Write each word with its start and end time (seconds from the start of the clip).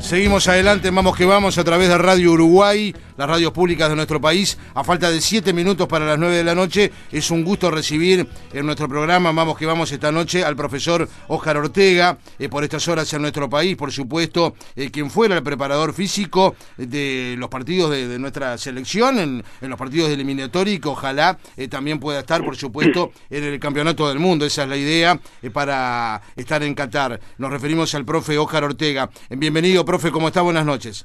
Seguimos 0.00 0.48
adelante, 0.48 0.90
vamos 0.90 1.14
que 1.14 1.26
vamos 1.26 1.58
a 1.58 1.62
través 1.62 1.88
de 1.88 1.96
Radio 1.96 2.32
Uruguay, 2.32 2.92
las 3.18 3.28
radios 3.28 3.52
públicas 3.52 3.88
de 3.88 3.94
nuestro 3.94 4.18
país. 4.18 4.58
A 4.74 4.82
falta 4.82 5.10
de 5.10 5.20
siete 5.20 5.52
minutos 5.52 5.86
para 5.86 6.06
las 6.06 6.18
nueve 6.18 6.36
de 6.36 6.42
la 6.42 6.54
noche, 6.54 6.90
es 7.12 7.30
un 7.30 7.44
gusto 7.44 7.70
recibir 7.70 8.26
en 8.52 8.66
nuestro 8.66 8.88
programa, 8.88 9.30
vamos 9.30 9.58
que 9.58 9.66
vamos 9.66 9.92
esta 9.92 10.10
noche, 10.10 10.42
al 10.42 10.56
profesor 10.56 11.06
Óscar 11.28 11.58
Ortega, 11.58 12.18
eh, 12.38 12.48
por 12.48 12.64
estas 12.64 12.88
horas 12.88 13.12
en 13.12 13.22
nuestro 13.22 13.48
país, 13.48 13.76
por 13.76 13.92
supuesto, 13.92 14.54
eh, 14.74 14.90
quien 14.90 15.10
fuera 15.10 15.36
el 15.36 15.42
preparador 15.42 15.92
físico 15.92 16.56
de 16.78 17.36
los 17.38 17.50
partidos 17.50 17.90
de, 17.90 18.18
nuestra 18.18 18.56
selección, 18.56 19.18
en, 19.18 19.44
los 19.60 19.78
partidos 19.78 20.08
de 20.08 20.14
eliminatoria 20.14 20.74
y 20.74 20.80
que 20.80 20.88
ojalá 20.88 21.38
eh, 21.56 21.68
también 21.68 22.00
pueda 22.00 22.20
estar, 22.20 22.42
por 22.42 22.56
supuesto, 22.56 23.12
en 23.30 23.44
el 23.44 23.60
campeonato 23.60 24.08
del 24.08 24.18
mundo. 24.18 24.46
Esa 24.46 24.62
es 24.62 24.68
la 24.70 24.76
idea 24.78 25.20
para 25.52 26.22
estar 26.34 26.62
en 26.62 26.74
Qatar. 26.74 27.20
Nos 27.36 27.50
referimos 27.50 27.94
al 27.94 28.06
profe 28.06 28.38
Óscar 28.38 28.64
Ortega. 28.64 29.10
Bienvenido, 29.28 29.84
profe, 29.90 30.12
¿cómo 30.12 30.28
está? 30.28 30.40
Buenas 30.42 30.64
noches. 30.64 31.04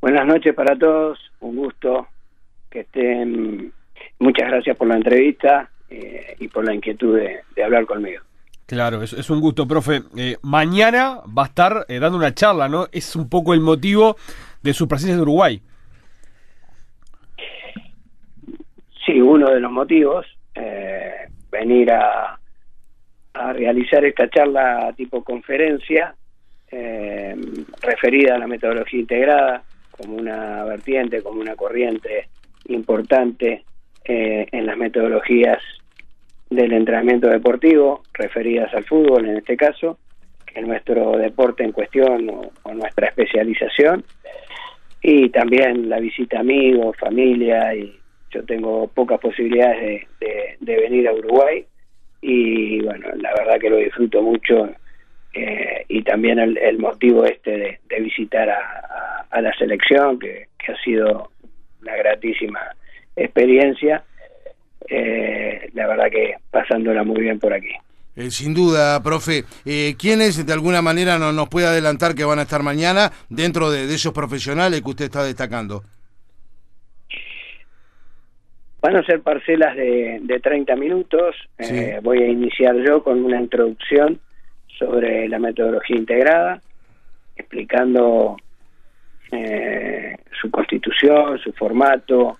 Buenas 0.00 0.26
noches 0.26 0.54
para 0.54 0.74
todos, 0.74 1.18
un 1.40 1.54
gusto 1.54 2.08
que 2.70 2.80
estén. 2.80 3.74
Muchas 4.18 4.48
gracias 4.48 4.74
por 4.74 4.88
la 4.88 4.96
entrevista 4.96 5.68
eh, 5.90 6.34
y 6.40 6.48
por 6.48 6.64
la 6.64 6.74
inquietud 6.74 7.18
de, 7.18 7.62
hablar 7.62 7.84
conmigo. 7.84 8.22
Claro, 8.64 9.02
es, 9.02 9.12
es 9.12 9.28
un 9.28 9.38
gusto, 9.38 9.68
profe. 9.68 10.00
Eh, 10.16 10.38
mañana 10.40 11.18
va 11.26 11.42
a 11.42 11.46
estar 11.48 11.84
eh, 11.88 11.98
dando 11.98 12.16
una 12.16 12.32
charla, 12.32 12.70
¿no? 12.70 12.86
Es 12.90 13.14
un 13.14 13.28
poco 13.28 13.52
el 13.52 13.60
motivo 13.60 14.16
de 14.62 14.72
su 14.72 14.88
presencia 14.88 15.16
en 15.16 15.20
Uruguay. 15.20 15.60
Sí, 19.04 19.20
uno 19.20 19.50
de 19.50 19.60
los 19.60 19.70
motivos, 19.70 20.24
venir 21.50 21.92
a, 21.92 22.40
a 23.34 23.52
realizar 23.52 24.06
esta 24.06 24.30
charla 24.30 24.94
tipo 24.96 25.22
conferencia 25.22 26.14
eh, 26.70 27.36
referida 27.80 28.36
a 28.36 28.38
la 28.38 28.46
metodología 28.46 29.00
integrada 29.00 29.62
como 29.90 30.16
una 30.16 30.64
vertiente, 30.64 31.22
como 31.22 31.40
una 31.40 31.56
corriente 31.56 32.28
importante 32.68 33.64
eh, 34.04 34.46
en 34.50 34.66
las 34.66 34.76
metodologías 34.76 35.58
del 36.48 36.72
entrenamiento 36.72 37.28
deportivo 37.28 38.02
referidas 38.12 38.72
al 38.74 38.84
fútbol 38.84 39.28
en 39.28 39.36
este 39.36 39.56
caso, 39.56 39.98
que 40.46 40.60
es 40.60 40.66
nuestro 40.66 41.16
deporte 41.16 41.64
en 41.64 41.72
cuestión 41.72 42.30
o, 42.62 42.74
nuestra 42.74 43.08
especialización, 43.08 44.04
y 45.02 45.28
también 45.30 45.88
la 45.88 46.00
visita 46.00 46.38
a 46.38 46.40
amigos, 46.40 46.96
familia, 46.96 47.74
y 47.74 47.98
yo 48.30 48.44
tengo 48.44 48.88
pocas 48.88 49.20
posibilidades 49.20 50.06
de, 50.18 50.56
de 50.60 50.76
venir 50.76 51.08
a 51.08 51.12
Uruguay, 51.12 51.64
y 52.22 52.80
bueno, 52.80 53.08
la 53.16 53.32
verdad 53.34 53.58
que 53.60 53.70
lo 53.70 53.76
disfruto 53.76 54.22
mucho 54.22 54.70
eh, 55.32 55.84
y 55.88 56.02
también 56.02 56.38
el, 56.38 56.78
motivo 56.78 57.24
este 57.24 57.80
de, 57.88 58.00
visitar 58.00 58.48
a, 58.48 59.40
la 59.40 59.52
selección, 59.54 60.18
que, 60.18 60.48
ha 60.68 60.84
sido 60.84 61.30
una 61.82 61.96
gratísima 61.96 62.60
experiencia. 63.16 64.04
Eh, 64.88 65.70
la 65.74 65.86
verdad 65.86 66.10
que 66.10 66.36
pasándola 66.50 67.04
muy 67.04 67.20
bien 67.22 67.38
por 67.38 67.52
aquí. 67.52 67.72
Eh, 68.16 68.30
sin 68.30 68.54
duda, 68.54 69.02
profe. 69.02 69.44
Eh, 69.64 69.94
¿Quiénes 69.98 70.44
de 70.44 70.52
alguna 70.52 70.82
manera 70.82 71.18
no, 71.18 71.32
nos 71.32 71.48
puede 71.48 71.66
adelantar 71.66 72.14
que 72.14 72.24
van 72.24 72.38
a 72.38 72.42
estar 72.42 72.62
mañana 72.62 73.10
dentro 73.28 73.70
de, 73.70 73.84
esos 73.92 74.12
profesionales 74.12 74.82
que 74.82 74.90
usted 74.90 75.04
está 75.06 75.24
destacando? 75.24 75.82
Van 78.80 78.96
a 78.96 79.04
ser 79.04 79.20
parcelas 79.20 79.76
de, 79.76 80.18
de 80.22 80.40
30 80.40 80.74
minutos. 80.76 81.36
voy 82.02 82.22
a 82.22 82.26
iniciar 82.26 82.76
yo 82.76 83.02
con 83.02 83.24
una 83.24 83.40
introducción 83.40 84.20
sobre 84.80 85.28
la 85.28 85.38
metodología 85.38 85.96
integrada, 85.96 86.60
explicando 87.36 88.36
eh, 89.30 90.16
su 90.40 90.50
constitución, 90.50 91.38
su 91.38 91.52
formato, 91.52 92.38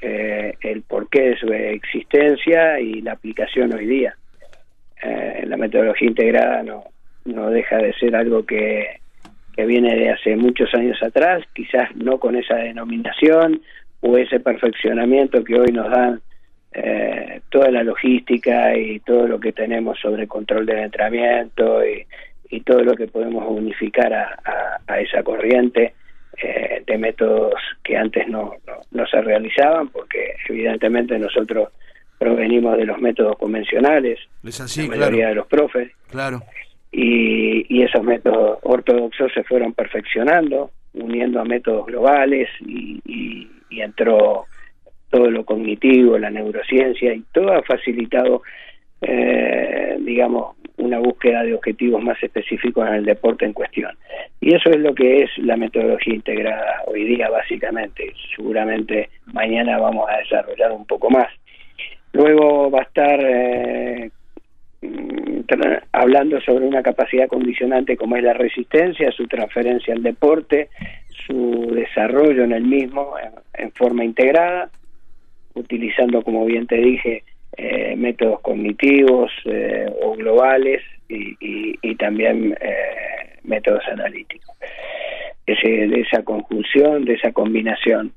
eh, 0.00 0.54
el 0.62 0.82
porqué 0.82 1.20
de 1.30 1.36
su 1.36 1.52
existencia 1.52 2.80
y 2.80 3.02
la 3.02 3.12
aplicación 3.12 3.74
hoy 3.74 3.86
día. 3.86 4.16
Eh, 5.02 5.44
la 5.46 5.58
metodología 5.58 6.08
integrada 6.08 6.62
no, 6.62 6.84
no 7.26 7.50
deja 7.50 7.76
de 7.76 7.92
ser 7.94 8.16
algo 8.16 8.46
que, 8.46 9.00
que 9.54 9.66
viene 9.66 9.94
de 9.94 10.10
hace 10.10 10.34
muchos 10.34 10.72
años 10.74 11.00
atrás, 11.02 11.44
quizás 11.52 11.94
no 11.94 12.18
con 12.18 12.36
esa 12.36 12.54
denominación 12.54 13.60
o 14.00 14.16
ese 14.16 14.40
perfeccionamiento 14.40 15.44
que 15.44 15.60
hoy 15.60 15.72
nos 15.72 15.90
dan 15.90 16.22
eh, 16.74 17.40
toda 17.50 17.70
la 17.70 17.82
logística 17.82 18.74
y 18.76 19.00
todo 19.00 19.26
lo 19.26 19.38
que 19.38 19.52
tenemos 19.52 19.98
sobre 20.00 20.26
control 20.26 20.64
del 20.64 20.78
entrenamiento 20.78 21.82
y, 21.84 22.06
todo 22.66 22.84
lo 22.84 22.94
que 22.94 23.06
podemos 23.06 23.44
unificar 23.48 24.12
a, 24.12 25.00
esa 25.00 25.22
corriente 25.22 25.94
eh, 26.36 26.82
de 26.86 26.98
métodos 26.98 27.54
que 27.82 27.96
antes 27.96 28.28
no, 28.28 28.56
no, 28.90 29.06
se 29.06 29.22
realizaban, 29.22 29.88
porque 29.88 30.34
evidentemente 30.50 31.18
nosotros 31.18 31.70
provenimos 32.18 32.76
de 32.76 32.84
los 32.84 32.98
métodos 32.98 33.38
convencionales, 33.38 34.18
la 34.42 34.86
mayoría 34.86 35.28
de 35.28 35.34
los 35.34 35.46
profes, 35.46 35.92
claro. 36.10 36.42
y, 36.92 37.74
y 37.74 37.82
esos 37.82 38.04
métodos 38.04 38.58
ortodoxos 38.62 39.32
se 39.32 39.44
fueron 39.44 39.72
perfeccionando, 39.72 40.72
uniendo 40.92 41.40
a 41.40 41.44
métodos 41.44 41.86
globales 41.86 42.50
y, 42.60 43.00
y 43.70 43.80
entró 43.80 44.44
todo 45.12 45.30
lo 45.30 45.44
cognitivo, 45.44 46.18
la 46.18 46.30
neurociencia 46.30 47.12
y 47.12 47.22
todo 47.32 47.52
ha 47.52 47.62
facilitado, 47.62 48.42
eh, 49.02 49.98
digamos, 50.00 50.56
una 50.78 50.98
búsqueda 50.98 51.42
de 51.42 51.54
objetivos 51.54 52.02
más 52.02 52.20
específicos 52.22 52.88
en 52.88 52.94
el 52.94 53.04
deporte 53.04 53.44
en 53.44 53.52
cuestión. 53.52 53.94
Y 54.40 54.54
eso 54.54 54.70
es 54.70 54.78
lo 54.78 54.94
que 54.94 55.24
es 55.24 55.30
la 55.36 55.58
metodología 55.58 56.14
integrada 56.14 56.82
hoy 56.86 57.04
día, 57.04 57.28
básicamente. 57.28 58.14
Seguramente 58.34 59.10
mañana 59.26 59.78
vamos 59.78 60.08
a 60.10 60.16
desarrollar 60.16 60.72
un 60.72 60.86
poco 60.86 61.10
más. 61.10 61.28
Luego 62.14 62.70
va 62.70 62.80
a 62.80 62.84
estar 62.84 63.20
eh, 63.22 64.10
hablando 65.92 66.40
sobre 66.40 66.66
una 66.66 66.82
capacidad 66.82 67.28
condicionante 67.28 67.98
como 67.98 68.16
es 68.16 68.22
la 68.22 68.32
resistencia, 68.32 69.12
su 69.12 69.26
transferencia 69.26 69.92
al 69.92 70.02
deporte, 70.02 70.70
su 71.26 71.70
desarrollo 71.74 72.44
en 72.44 72.52
el 72.52 72.64
mismo 72.64 73.14
en 73.52 73.72
forma 73.72 74.04
integrada 74.04 74.70
utilizando, 75.54 76.22
como 76.22 76.44
bien 76.44 76.66
te 76.66 76.76
dije, 76.76 77.24
eh, 77.54 77.94
métodos 77.96 78.40
cognitivos 78.40 79.30
eh, 79.44 79.86
o 80.02 80.14
globales 80.14 80.82
y, 81.08 81.94
también 81.96 82.56
eh, 82.58 83.38
métodos 83.44 83.86
analíticos. 83.86 84.56
Ese, 85.46 85.68
de 85.68 86.00
esa 86.00 86.24
conjunción, 86.24 87.04
de 87.04 87.14
esa 87.14 87.32
combinación, 87.32 88.12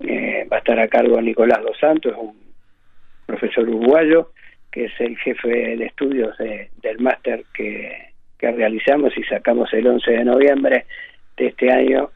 va 0.00 0.56
a 0.56 0.58
estar 0.58 0.80
a 0.80 0.88
cargo 0.88 1.20
Nicolás 1.20 1.60
Dos 1.62 1.78
Santos, 1.78 2.14
un 2.18 2.34
profesor 3.26 3.68
uruguayo, 3.68 4.30
que 4.72 4.86
es 4.86 4.92
el 4.98 5.16
jefe 5.18 5.76
de 5.76 5.84
estudios 5.84 6.36
del 6.38 6.98
máster 6.98 7.44
que, 7.54 8.12
que 8.38 8.50
realizamos 8.50 9.16
y 9.16 9.22
sacamos 9.24 9.72
el 9.74 9.86
11 9.86 10.10
de 10.10 10.24
noviembre 10.24 10.86
de 11.36 11.46
este 11.46 11.70
año, 11.70 12.10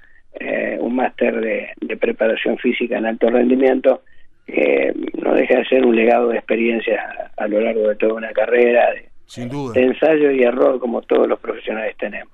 un 0.80 0.96
máster 0.96 1.40
de, 1.40 1.68
de 1.80 1.96
preparación 1.96 2.56
física 2.58 2.98
en 2.98 3.06
alto 3.06 3.28
rendimiento 3.30 4.02
eh, 4.46 4.92
no 5.14 5.34
deja 5.34 5.58
de 5.58 5.64
ser 5.66 5.84
un 5.84 5.96
legado 5.96 6.28
de 6.28 6.38
experiencias 6.38 7.00
a, 7.36 7.48
lo 7.48 7.60
largo 7.60 7.88
de 7.88 7.96
toda 7.96 8.14
una 8.14 8.32
carrera, 8.32 8.90
de, 8.92 9.08
Sin 9.26 9.48
duda. 9.48 9.72
de 9.74 9.86
ensayo 9.86 10.30
y 10.30 10.42
error 10.42 10.78
como 10.78 11.02
todos 11.02 11.28
los 11.28 11.38
profesionales 11.38 11.96
tenemos. 11.96 12.32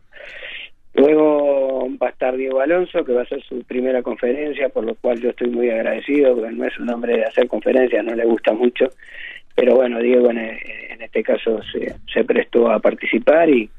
Luego 0.94 1.88
va 2.02 2.08
a 2.08 2.10
estar 2.10 2.36
Diego 2.36 2.60
Alonso, 2.60 3.04
que 3.04 3.12
va 3.12 3.22
a 3.22 3.26
ser 3.26 3.40
su 3.44 3.62
primera 3.62 4.02
conferencia, 4.02 4.68
por 4.68 4.84
lo 4.84 4.94
cual 4.96 5.20
yo 5.20 5.30
estoy 5.30 5.48
muy 5.48 5.70
agradecido, 5.70 6.34
porque 6.34 6.50
no 6.52 6.64
es 6.64 6.78
un 6.78 6.90
hombre 6.90 7.18
de 7.18 7.24
hacer 7.24 7.46
conferencias, 7.46 8.04
no 8.04 8.16
le 8.16 8.24
gusta 8.24 8.52
mucho, 8.52 8.88
pero 9.54 9.76
bueno, 9.76 10.00
Diego 10.00 10.30
en, 10.30 10.38
este 11.00 11.22
caso 11.22 11.60
se, 12.12 12.24
prestó 12.24 12.70
a 12.70 12.80
participar 12.80 13.48
y, 13.48 13.70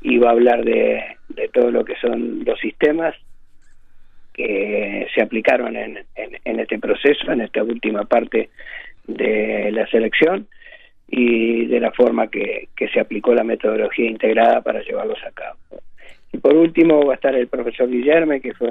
y 0.00 0.18
va 0.18 0.28
a 0.28 0.32
hablar 0.32 0.64
de, 0.64 1.02
de 1.28 1.48
todo 1.48 1.70
lo 1.70 1.84
que 1.84 1.96
son 1.96 2.44
los 2.44 2.58
sistemas 2.60 3.14
que 4.34 5.06
se 5.14 5.22
aplicaron 5.22 5.76
en, 5.76 6.04
en, 6.16 6.60
este 6.60 6.78
proceso, 6.78 7.30
en 7.30 7.40
esta 7.40 7.62
última 7.62 8.04
parte 8.04 8.50
de 9.06 9.70
la 9.70 9.86
selección 9.86 10.48
y 11.08 11.66
de 11.66 11.80
la 11.80 11.92
forma 11.92 12.28
que, 12.28 12.68
que 12.76 12.88
se 12.88 13.00
aplicó 13.00 13.32
la 13.32 13.44
metodología 13.44 14.10
integrada 14.10 14.60
para 14.60 14.82
llevarlos 14.82 15.18
a 15.24 15.30
cabo. 15.30 15.58
Y 16.32 16.38
por 16.38 16.56
último 16.56 17.06
va 17.06 17.12
a 17.12 17.16
estar 17.16 17.34
el 17.34 17.46
profesor 17.46 17.88
Guillerme, 17.88 18.40
que 18.40 18.54
fue, 18.54 18.70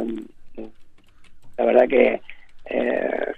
la 1.58 1.66
verdad 1.66 1.88
que, 1.88 2.20
eh, 2.66 3.32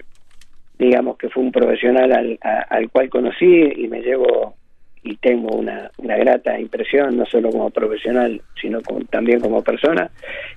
digamos 0.80 1.18
que 1.18 1.30
fue 1.30 1.44
un 1.44 1.52
profesional 1.52 2.12
al, 2.12 2.40
al 2.42 2.90
cual 2.90 3.10
conocí 3.10 3.46
y 3.76 3.88
me 3.88 4.02
llevo 4.02 4.56
y 5.06 5.18
tengo 5.18 5.56
una, 5.56 5.92
una 5.98 6.18
grata 6.18 6.60
impresión, 6.60 7.16
no 7.16 7.26
solo 7.28 7.52
como 7.52 7.70
profesional, 7.70 8.42
sino 8.60 8.80
también 9.12 9.40
como 9.40 9.64
persona, 9.64 10.10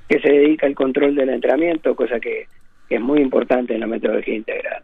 que 0.09 0.19
se 0.21 0.33
dedica 0.33 0.67
al 0.67 0.75
control 0.75 1.15
del 1.15 1.29
entrenamiento, 1.29 1.95
cosa 1.95 2.19
que, 2.19 2.47
es 2.89 3.01
muy 3.03 3.21
importante 3.21 3.75
en 3.75 3.81
la 3.81 3.87
metodología 3.87 4.35
integral. 4.35 4.83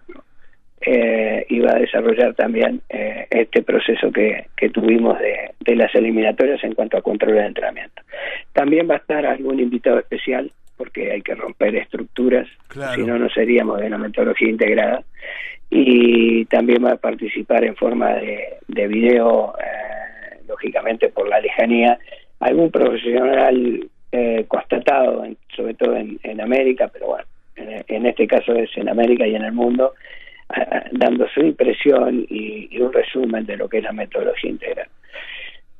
eh, 0.83 1.47
y 1.49 1.61
va 1.61 1.73
a 1.73 1.79
desarrollar 1.79 2.35
también 2.35 2.83
eh, 2.91 3.27
este 3.31 3.63
proceso 3.63 4.13
que, 4.13 4.49
que 4.55 4.69
tuvimos 4.69 5.19
de, 5.19 5.53
de, 5.61 5.77
las 5.77 5.95
eliminatorias 5.95 6.63
en 6.63 6.75
cuanto 6.75 6.99
a 6.99 7.01
control 7.01 7.37
de 7.37 7.47
entrenamiento. 7.47 8.03
También 8.53 8.87
va 8.91 8.97
a 8.97 8.99
estar 8.99 9.25
algún 9.25 9.61
invitado 9.61 9.99
especial 9.99 10.53
porque 10.77 11.13
hay 11.13 11.23
que 11.23 11.35
romper 11.35 11.77
estructuras, 11.77 12.47
si 12.95 13.03
no, 13.03 13.19
no 13.19 13.29
seríamos 13.31 13.81
de 13.81 13.87
una 13.87 13.99
metodología 13.99 14.49
integrada. 14.49 15.05
Y 15.71 16.45
también 16.47 16.85
va 16.85 16.93
a 16.93 16.97
participar 16.97 17.65
en 17.65 17.75
forma 17.77 18.15
de, 18.15 18.57
de 18.69 18.87
video, 18.87 19.55
eh, 19.59 20.39
lógicamente 20.47 21.09
por 21.09 21.29
la 21.29 21.41
lejanía, 21.41 21.99
algún 22.41 22.71
profesional 22.71 23.89
eh, 24.13 24.45
constatado, 24.47 25.25
sobre 25.57 25.75
todo 25.75 25.97
en, 25.97 26.19
en, 26.23 26.41
América, 26.41 26.89
pero 26.93 27.07
bueno, 27.07 27.25
en, 27.57 27.85
en, 27.89 28.07
este 28.07 28.27
caso 28.27 28.55
es 28.55 28.71
en 28.77 28.89
América 28.89 29.27
y 29.27 29.35
en 29.35 29.45
el 29.45 29.53
mundo, 29.53 29.95
dando 30.93 31.27
su 31.29 31.41
impresión 31.41 32.27
y, 32.29 32.69
y, 32.71 32.81
un 32.81 32.93
resumen 32.93 33.47
de 33.47 33.57
lo 33.57 33.69
que 33.69 33.79
es 33.79 33.85
la 33.85 33.93
metodología 33.93 34.51
integral. 34.51 34.89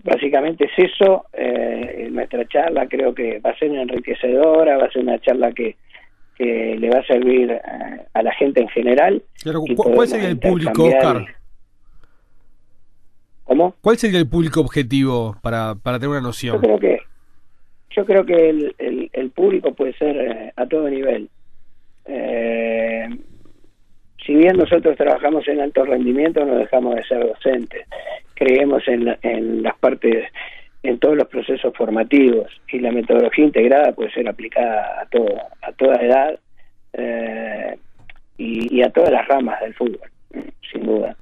Básicamente 0.05 0.67
es 0.67 0.93
eso, 0.93 1.25
eh, 1.33 2.09
nuestra 2.13 2.47
charla 2.47 2.87
creo 2.87 3.15
que 3.15 3.39
va 3.39 3.51
a 3.51 3.59
ser 3.59 3.75
enriquecedora, 3.75 4.77
va 4.77 4.85
a 4.85 4.91
ser 4.91 5.03
una 5.03 5.19
charla 5.19 5.51
que, 5.53 5.77
que 6.37 6.77
le 6.79 6.91
va 6.91 6.99
a 6.99 7.07
servir 7.07 7.51
a, 7.53 8.05
a 8.13 8.23
la 8.23 8.33
gente 8.35 8.61
en 8.61 8.69
general. 8.69 9.23
¿Cuál 9.75 10.07
sería 10.07 10.29
el 10.29 10.39
público, 10.39 10.85
Oscar? 10.85 11.25
¿Cómo? 13.45 13.75
¿Cuál 13.81 13.97
sería 13.97 14.19
el 14.19 14.29
público 14.29 14.61
objetivo 14.61 15.37
para, 15.41 15.75
para 15.75 15.99
tener 15.99 16.11
una 16.11 16.21
noción? 16.21 16.57
Yo 16.57 16.61
creo 16.61 16.79
que, 16.79 16.99
yo 17.91 18.05
creo 18.05 18.27
que 18.27 18.51
el, 18.51 18.75
el, 18.77 19.11
el 19.11 19.31
público 19.31 19.73
puede 19.73 19.95
ser 19.95 20.17
eh, 20.17 20.53
a 20.55 20.67
todo 20.67 20.91
nivel. 20.91 21.31
Eh, 22.05 23.09
si 24.25 24.35
bien 24.35 24.57
nosotros 24.57 24.97
trabajamos 24.97 25.47
en 25.49 25.61
alto 25.61 25.85
rendimiento, 25.85 26.45
no 26.45 26.57
dejamos 26.57 26.97
de 26.97 27.05
ser 27.05 27.27
docentes. 27.27 27.87
Creemos 28.35 28.87
en, 28.89 29.17
en 29.23 29.63
las 29.63 29.77
partes, 29.79 30.27
en 30.83 30.99
todos 30.99 31.17
los 31.17 31.29
procesos 31.29 31.75
formativos 31.77 32.51
y 32.69 32.79
la 32.79 32.91
metodología 32.91 33.45
integrada 33.45 33.93
puede 33.93 34.11
ser 34.13 34.29
aplicada 34.29 35.03
a 35.03 35.07
todo, 35.07 35.35
a 35.63 35.73
toda 35.73 35.97
edad 35.97 36.39
eh, 36.95 37.77
y, 38.39 38.79
y, 38.79 38.83
a 38.83 38.91
todas 38.91 39.11
las 39.11 39.27
ramas 39.29 39.61
del 39.61 39.75
fútbol, 39.75 40.11
sin 40.73 40.87
duda. 40.87 41.17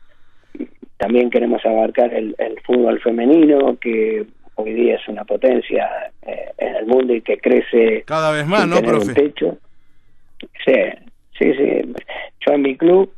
También 0.97 1.31
queremos 1.31 1.65
abarcar 1.67 2.15
el, 2.15 2.35
el 2.39 2.61
fútbol 2.61 3.01
femenino, 3.01 3.77
que 3.81 4.25
hoy 4.55 4.73
día 4.73 4.95
es 4.95 5.09
una 5.09 5.25
potencia 5.25 6.13
eh, 6.23 6.53
en 6.59 6.77
el 6.77 6.87
mundo 6.87 7.15
y 7.15 7.21
que 7.21 7.39
crece 7.39 8.05
cada 8.07 8.31
vez 8.31 8.47
más, 8.47 8.69
¿no, 8.69 8.81
profe? 8.81 9.13
Techo. 9.13 9.59
Sí, 10.65 10.75
sí, 11.39 11.53
sí. 11.55 11.95
En 12.53 12.63
mi 12.63 12.77
club, 12.77 13.11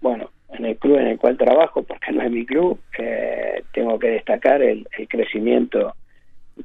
bueno, 0.00 0.28
en 0.50 0.66
el 0.66 0.76
club 0.76 0.98
en 0.98 1.06
el 1.08 1.18
cual 1.18 1.38
trabajo, 1.38 1.82
porque 1.82 2.12
no 2.12 2.22
es 2.22 2.30
mi 2.30 2.44
club, 2.44 2.78
eh, 2.98 3.62
tengo 3.72 3.98
que 3.98 4.08
destacar 4.08 4.62
el, 4.62 4.86
el 4.98 5.08
crecimiento 5.08 5.94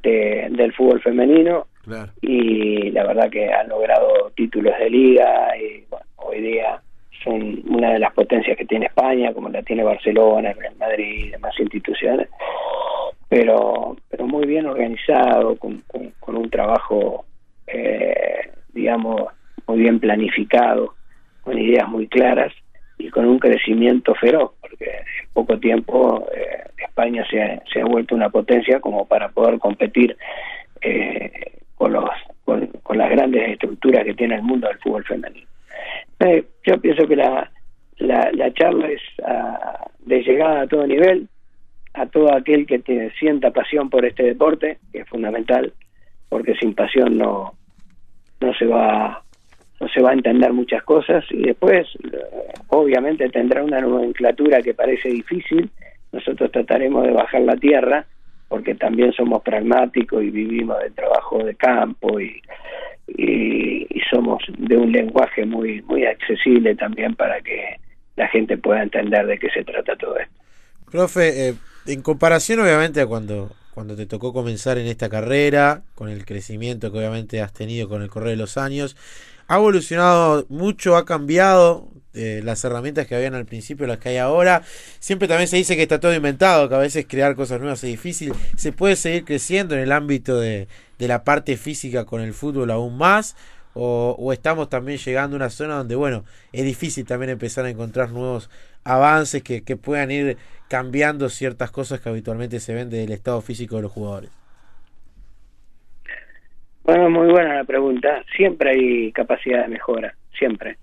de, 0.02 0.48
del 0.50 0.72
fútbol 0.74 1.00
femenino 1.00 1.66
claro. 1.84 2.12
y 2.20 2.90
la 2.90 3.06
verdad 3.06 3.30
que 3.30 3.50
han 3.50 3.68
logrado 3.68 4.30
títulos 4.36 4.78
de 4.78 4.90
liga 4.90 5.56
y 5.56 5.84
bueno, 5.88 6.04
hoy 6.16 6.40
día 6.42 6.82
son 7.24 7.62
una 7.66 7.94
de 7.94 7.98
las 7.98 8.12
potencias 8.12 8.56
que 8.56 8.66
tiene 8.66 8.86
España, 8.86 9.32
como 9.32 9.48
la 9.48 9.62
tiene 9.62 9.82
Barcelona, 9.82 10.52
Real 10.52 10.76
Madrid 10.76 11.26
y 11.26 11.30
demás 11.30 11.58
instituciones, 11.58 12.28
pero 13.28 13.96
pero 14.10 14.26
muy 14.26 14.46
bien 14.46 14.66
organizado, 14.66 15.56
con, 15.56 15.82
con, 15.86 16.12
con 16.20 16.36
un 16.36 16.50
trabajo, 16.50 17.24
eh, 17.66 18.52
digamos, 18.74 19.22
muy 19.66 19.78
bien 19.78 19.98
planificado 19.98 20.97
con 21.48 21.58
ideas 21.58 21.88
muy 21.88 22.06
claras 22.08 22.52
y 22.98 23.08
con 23.08 23.24
un 23.24 23.38
crecimiento 23.38 24.14
feroz, 24.16 24.50
porque 24.60 24.84
en 24.84 25.28
poco 25.32 25.58
tiempo 25.58 26.26
eh, 26.36 26.62
España 26.76 27.24
se 27.30 27.42
ha, 27.42 27.62
se 27.72 27.80
ha, 27.80 27.86
vuelto 27.86 28.14
una 28.14 28.28
potencia 28.28 28.80
como 28.80 29.06
para 29.06 29.30
poder 29.30 29.58
competir 29.58 30.14
eh, 30.82 31.32
con, 31.74 31.94
los, 31.94 32.04
con, 32.44 32.98
las 32.98 33.10
grandes 33.10 33.48
estructuras 33.48 34.04
que 34.04 34.12
tiene 34.12 34.34
el 34.34 34.42
mundo 34.42 34.68
del 34.68 34.76
fútbol 34.80 35.04
femenino. 35.04 35.48
Eh, 36.20 36.44
yo 36.66 36.78
pienso 36.82 37.06
que 37.06 37.16
la, 37.16 37.50
la, 37.96 38.30
la 38.34 38.52
charla 38.52 38.88
es 38.88 39.00
uh, 39.20 39.88
de 40.00 40.22
llegada 40.22 40.60
a 40.62 40.66
todo 40.66 40.86
nivel, 40.86 41.28
a 41.94 42.04
todo 42.04 42.34
aquel 42.34 42.66
que 42.66 42.80
te 42.80 43.10
sienta 43.12 43.52
pasión 43.52 43.88
por 43.88 44.04
este 44.04 44.22
deporte, 44.24 44.80
que 44.92 44.98
es 44.98 45.08
fundamental, 45.08 45.72
porque 46.28 46.56
sin 46.56 46.74
pasión 46.74 47.16
no, 47.16 47.54
no 48.38 48.52
se 48.52 48.66
va 48.66 49.22
no 49.80 49.88
se 49.88 50.02
va 50.02 50.10
a 50.10 50.14
entender 50.14 50.52
muchas 50.52 50.82
cosas 50.82 51.24
y 51.30 51.42
después 51.42 51.86
obviamente 52.68 53.28
tendrá 53.28 53.62
una 53.62 53.80
nomenclatura 53.80 54.62
que 54.62 54.74
parece 54.74 55.08
difícil, 55.08 55.70
nosotros 56.12 56.50
trataremos 56.50 57.06
de 57.06 57.12
bajar 57.12 57.42
la 57.42 57.56
tierra 57.56 58.06
porque 58.48 58.74
también 58.74 59.12
somos 59.12 59.42
pragmáticos 59.42 60.22
y 60.24 60.30
vivimos 60.30 60.78
del 60.80 60.94
trabajo 60.94 61.44
de 61.44 61.54
campo 61.54 62.18
y, 62.18 62.40
y, 63.06 63.86
y, 63.90 64.00
somos 64.10 64.42
de 64.56 64.76
un 64.76 64.90
lenguaje 64.90 65.44
muy 65.44 65.82
muy 65.82 66.06
accesible 66.06 66.74
también 66.74 67.14
para 67.14 67.40
que 67.40 67.76
la 68.16 68.26
gente 68.28 68.56
pueda 68.56 68.82
entender 68.82 69.26
de 69.26 69.38
qué 69.38 69.50
se 69.50 69.64
trata 69.64 69.94
todo 69.96 70.18
esto. 70.18 70.34
Profe, 70.90 71.48
eh, 71.48 71.54
en 71.86 72.02
comparación 72.02 72.60
obviamente 72.60 73.02
a 73.02 73.06
cuando 73.06 73.50
cuando 73.78 73.94
te 73.94 74.06
tocó 74.06 74.32
comenzar 74.32 74.76
en 74.76 74.88
esta 74.88 75.08
carrera, 75.08 75.82
con 75.94 76.08
el 76.08 76.24
crecimiento 76.24 76.90
que 76.90 76.98
obviamente 76.98 77.40
has 77.40 77.52
tenido 77.52 77.88
con 77.88 78.02
el 78.02 78.08
correr 78.08 78.30
de 78.30 78.36
los 78.36 78.58
años, 78.58 78.96
ha 79.48 79.56
evolucionado 79.56 80.46
mucho, 80.50 80.96
ha 80.96 81.04
cambiado 81.04 81.88
eh, 82.12 82.42
las 82.44 82.62
herramientas 82.64 83.06
que 83.06 83.14
habían 83.14 83.34
al 83.34 83.46
principio, 83.46 83.86
las 83.86 83.98
que 83.98 84.10
hay 84.10 84.16
ahora. 84.18 84.62
Siempre 85.00 85.26
también 85.26 85.48
se 85.48 85.56
dice 85.56 85.74
que 85.74 85.82
está 85.82 85.98
todo 85.98 86.14
inventado, 86.14 86.68
que 86.68 86.74
a 86.74 86.78
veces 86.78 87.06
crear 87.08 87.34
cosas 87.34 87.58
nuevas 87.58 87.82
es 87.82 87.90
difícil. 87.90 88.34
Se 88.56 88.72
puede 88.72 88.94
seguir 88.96 89.24
creciendo 89.24 89.74
en 89.74 89.80
el 89.80 89.92
ámbito 89.92 90.38
de, 90.38 90.68
de 90.98 91.08
la 91.08 91.24
parte 91.24 91.56
física 91.56 92.04
con 92.04 92.20
el 92.20 92.34
fútbol 92.34 92.70
aún 92.70 92.98
más. 92.98 93.36
O, 93.74 94.16
o, 94.18 94.32
estamos 94.32 94.68
también 94.68 94.98
llegando 94.98 95.36
a 95.36 95.38
una 95.38 95.50
zona 95.50 95.76
donde, 95.76 95.94
bueno, 95.94 96.24
es 96.52 96.64
difícil 96.64 97.06
también 97.06 97.30
empezar 97.30 97.64
a 97.64 97.70
encontrar 97.70 98.10
nuevos 98.10 98.50
avances 98.82 99.42
que, 99.42 99.62
que 99.62 99.76
puedan 99.76 100.10
ir 100.10 100.36
cambiando 100.68 101.28
ciertas 101.28 101.70
cosas 101.70 102.00
que 102.00 102.08
habitualmente 102.08 102.58
se 102.60 102.74
ven 102.74 102.90
del 102.90 103.12
estado 103.12 103.40
físico 103.40 103.76
de 103.76 103.82
los 103.82 103.92
jugadores. 103.92 104.30
Bueno, 106.88 107.10
muy 107.10 107.26
buena 107.26 107.56
la 107.56 107.64
pregunta. 107.64 108.24
Siempre 108.34 108.70
hay 108.70 109.12
capacidad 109.12 109.60
de 109.60 109.68
mejora, 109.68 110.14
siempre. 110.38 110.78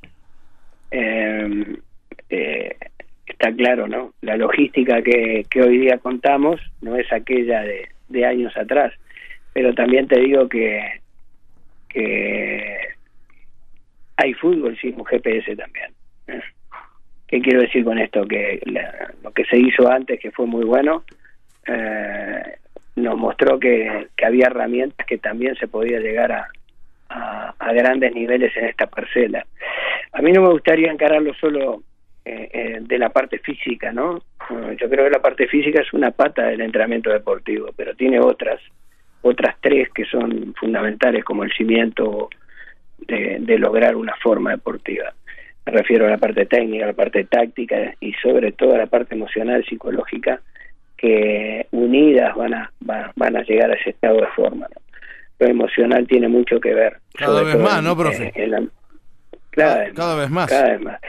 Eh, 0.92 1.78
eh, 2.30 2.78
está 3.26 3.52
claro, 3.52 3.88
¿no? 3.88 4.14
La 4.22 4.38
logística 4.38 5.02
que, 5.02 5.48
que, 5.50 5.64
hoy 5.64 5.80
día 5.80 5.98
contamos 5.98 6.62
no 6.82 6.96
es 6.96 7.12
aquella 7.12 7.62
de, 7.62 7.90
de 8.10 8.24
años 8.24 8.56
atrás, 8.56 8.94
pero 9.52 9.74
también 9.74 10.08
te 10.08 10.20
digo 10.20 10.48
que, 10.48 11.02
que 11.90 12.78
hay 14.18 14.34
fútbol 14.36 14.78
sin 14.78 15.00
un 15.00 15.06
GPS 15.06 15.56
también. 15.56 15.92
¿Qué 17.28 17.42
quiero 17.42 17.62
decir 17.62 17.84
con 17.84 17.98
esto? 17.98 18.28
Que 18.28 18.62
la, 18.66 19.12
lo 19.24 19.32
que 19.32 19.46
se 19.46 19.58
hizo 19.58 19.92
antes, 19.92 20.20
que 20.20 20.30
fue 20.30 20.46
muy 20.46 20.66
bueno, 20.66 21.04
eh, 21.66 22.58
nos 22.96 23.18
mostró 23.18 23.60
que, 23.60 24.08
había 24.24 24.48
herramientas 24.48 25.06
que 25.06 25.18
también 25.18 25.56
se 25.56 25.68
podía 25.68 26.00
llegar 26.00 26.32
a, 26.32 26.48
a, 27.60 27.74
grandes 27.74 28.14
niveles 28.14 28.56
en 28.56 28.66
esta 28.66 28.88
parcela. 28.88 29.46
A 30.14 30.22
mí 30.22 30.32
no 30.32 30.42
me 30.42 30.50
gustaría 30.50 30.92
encararlo 30.92 31.34
solo 31.34 31.84
eh, 32.24 32.50
eh, 32.54 32.80
de 32.82 32.98
la 32.98 33.10
parte 33.10 33.40
física, 33.40 33.92
¿no? 33.92 34.22
Yo 34.50 34.90
creo 34.90 35.06
que 35.06 35.12
la 35.12 35.22
parte 35.22 35.48
física 35.48 35.82
es 35.82 35.94
una 35.94 36.12
pata 36.12 36.46
del 36.48 36.62
entrenamiento 36.62 37.12
deportivo, 37.12 37.70
pero 37.76 37.96
tiene 37.96 38.20
otras 38.20 38.60
otras 39.22 39.56
tres 39.60 39.90
que 39.90 40.06
son 40.06 40.54
fundamentales 40.54 41.24
como 41.24 41.44
el 41.44 41.52
cimiento 41.52 42.30
de, 43.00 43.38
de 43.40 43.58
lograr 43.58 43.96
una 43.96 44.14
forma 44.22 44.52
deportiva. 44.52 45.14
Me 45.66 45.72
refiero 45.74 46.06
a 46.06 46.12
la 46.12 46.20
parte 46.20 46.46
técnica, 46.46 46.84
a 46.84 46.88
la 46.90 46.94
parte 46.94 47.24
táctica 47.24 47.96
y 48.00 48.14
sobre 48.14 48.52
todo 48.52 48.76
a 48.76 48.78
la 48.78 48.86
parte 48.86 49.16
emocional, 49.16 49.66
psicológica, 49.66 50.42
que 51.06 51.68
unidas 51.72 52.36
van 52.36 52.54
a, 52.54 52.72
van, 52.80 53.12
van 53.16 53.38
a 53.38 53.44
llegar 53.44 53.70
a 53.70 53.76
ese 53.76 53.92
estado 53.92 54.22
de 54.22 54.28
forma. 54.28 54.68
¿no? 54.74 54.82
Lo 55.40 55.48
emocional 55.48 56.08
tiene 56.08 56.28
mucho 56.28 56.60
que 56.60 56.74
ver. 56.74 56.98
Cada 57.14 57.44
vez 57.44 57.58
más, 57.58 57.84
¿no, 57.84 57.96
profe? 57.96 58.32
En, 58.36 58.52
la, 58.52 58.64
cada, 59.52 59.92
cada, 59.92 60.16
vez 60.16 60.30
más. 60.30 60.50
Cada 60.50 60.72
vez 60.72 60.82
más. 60.82 61.00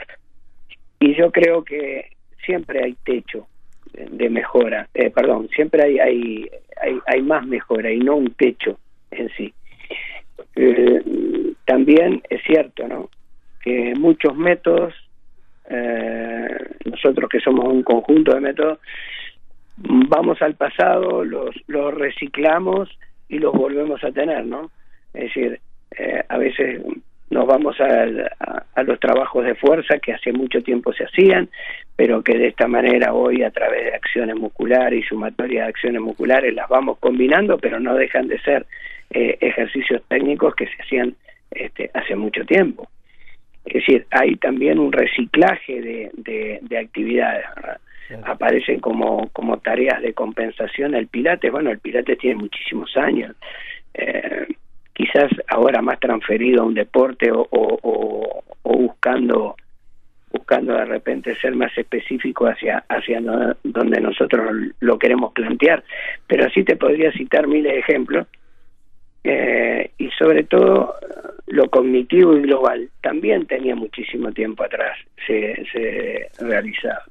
Y 0.99 1.15
yo 1.15 1.31
creo 1.31 1.63
que 1.63 2.11
siempre 2.45 2.83
hay 2.83 2.95
techo 3.03 3.47
de 3.93 4.29
mejora, 4.29 4.87
eh, 4.93 5.09
perdón, 5.09 5.49
siempre 5.55 5.83
hay, 5.83 5.99
hay, 5.99 6.49
hay, 6.79 6.99
hay, 7.07 7.21
más 7.23 7.45
mejora 7.47 7.91
y 7.91 7.97
no 7.99 8.15
un 8.15 8.31
techo 8.33 8.77
en 9.09 9.29
sí. 9.29 9.51
Eh, 10.55 11.01
también 11.65 12.21
es 12.29 12.41
cierto, 12.43 12.87
¿no? 12.87 13.09
Que 13.61 13.93
muchos 13.97 14.35
métodos, 14.35 14.93
eh, 15.69 16.47
nosotros 16.85 17.29
que 17.29 17.39
somos 17.39 17.65
un 17.65 17.81
conjunto 17.81 18.35
de 18.35 18.41
métodos, 18.41 18.79
vamos 19.77 20.41
al 20.41 20.55
pasado, 20.55 21.23
los, 21.23 21.55
los 21.67 21.93
reciclamos 21.93 22.89
y 23.29 23.39
los 23.39 23.53
volvemos 23.53 24.03
a 24.03 24.11
tener, 24.11 24.45
¿no? 24.45 24.71
Es 25.13 25.25
decir, 25.25 25.59
eh, 25.97 26.23
a 26.27 26.37
veces 26.37 26.81
nos 27.29 27.45
vamos 27.45 27.79
a, 27.81 28.05
a, 28.75 28.83
los 28.83 28.99
trabajos 28.99 29.43
de 29.45 29.55
fuerza 29.55 29.99
que 29.99 30.13
hace 30.13 30.31
mucho 30.31 30.61
tiempo 30.61 30.93
se 30.93 31.03
hacían, 31.03 31.49
pero 31.95 32.23
que 32.23 32.37
de 32.37 32.47
esta 32.47 32.67
manera 32.67 33.13
hoy 33.13 33.43
a 33.43 33.51
través 33.51 33.85
de 33.85 33.93
acciones 33.95 34.35
musculares 34.35 35.03
y 35.03 35.07
sumatoria 35.07 35.63
de 35.63 35.69
acciones 35.69 36.01
musculares 36.01 36.53
las 36.53 36.69
vamos 36.69 36.97
combinando, 36.99 37.57
pero 37.57 37.79
no 37.79 37.95
dejan 37.95 38.27
de 38.27 38.39
ser 38.39 38.65
eh, 39.09 39.37
ejercicios 39.41 40.01
técnicos 40.07 40.55
que 40.55 40.67
se 40.67 40.81
hacían 40.81 41.15
este, 41.51 41.89
hace 41.93 42.15
mucho 42.15 42.45
tiempo. 42.45 42.89
Es 43.65 43.73
decir, 43.73 44.05
hay 44.11 44.35
también 44.37 44.79
un 44.79 44.91
reciclaje 44.91 45.81
de, 45.81 46.59
de, 46.61 46.77
actividades. 46.77 47.45
Aparecen 48.23 48.79
como, 48.79 49.29
como 49.33 49.57
tareas 49.57 50.01
de 50.01 50.13
compensación. 50.13 50.95
El 50.95 51.07
Pilates. 51.07 51.51
Bueno, 51.51 51.71
el 51.71 51.79
Pilates 51.79 52.17
tiene 52.17 52.35
muchísimos 52.35 52.95
años. 52.97 53.35
Eh, 53.93 54.47
quizás 54.93 55.29
ahora 55.47 55.81
más 55.81 55.99
transferido 55.99 56.63
a 56.63 56.65
un 56.65 56.73
deporte 56.73 57.31
o, 57.31 57.47
o, 57.51 58.43
buscando 58.63 59.55
buscando 60.29 60.73
de 60.73 60.85
repente 60.85 61.35
ser 61.37 61.55
más 61.55 61.75
específico 61.77 62.47
hacia 62.47 62.83
hacia 62.89 63.21
donde 63.63 64.01
nosotros 64.01 64.51
lo 64.79 64.99
queremos 64.99 65.33
plantear. 65.33 65.83
Pero 66.27 66.45
así 66.45 66.63
te 66.63 66.75
podría 66.75 67.11
citar 67.11 67.47
miles 67.47 67.73
de 67.73 67.79
ejemplos. 67.79 68.27
Eh, 69.23 69.91
y 69.97 70.09
sobre 70.11 70.43
todo 70.43 70.95
lo 71.47 71.69
cognitivo 71.69 72.37
y 72.37 72.41
global. 72.41 72.89
También 73.01 73.45
tenía 73.45 73.75
muchísimo 73.75 74.31
tiempo 74.31 74.63
atrás 74.63 74.97
se, 75.25 75.65
se 75.71 76.29
realizaba 76.39 77.03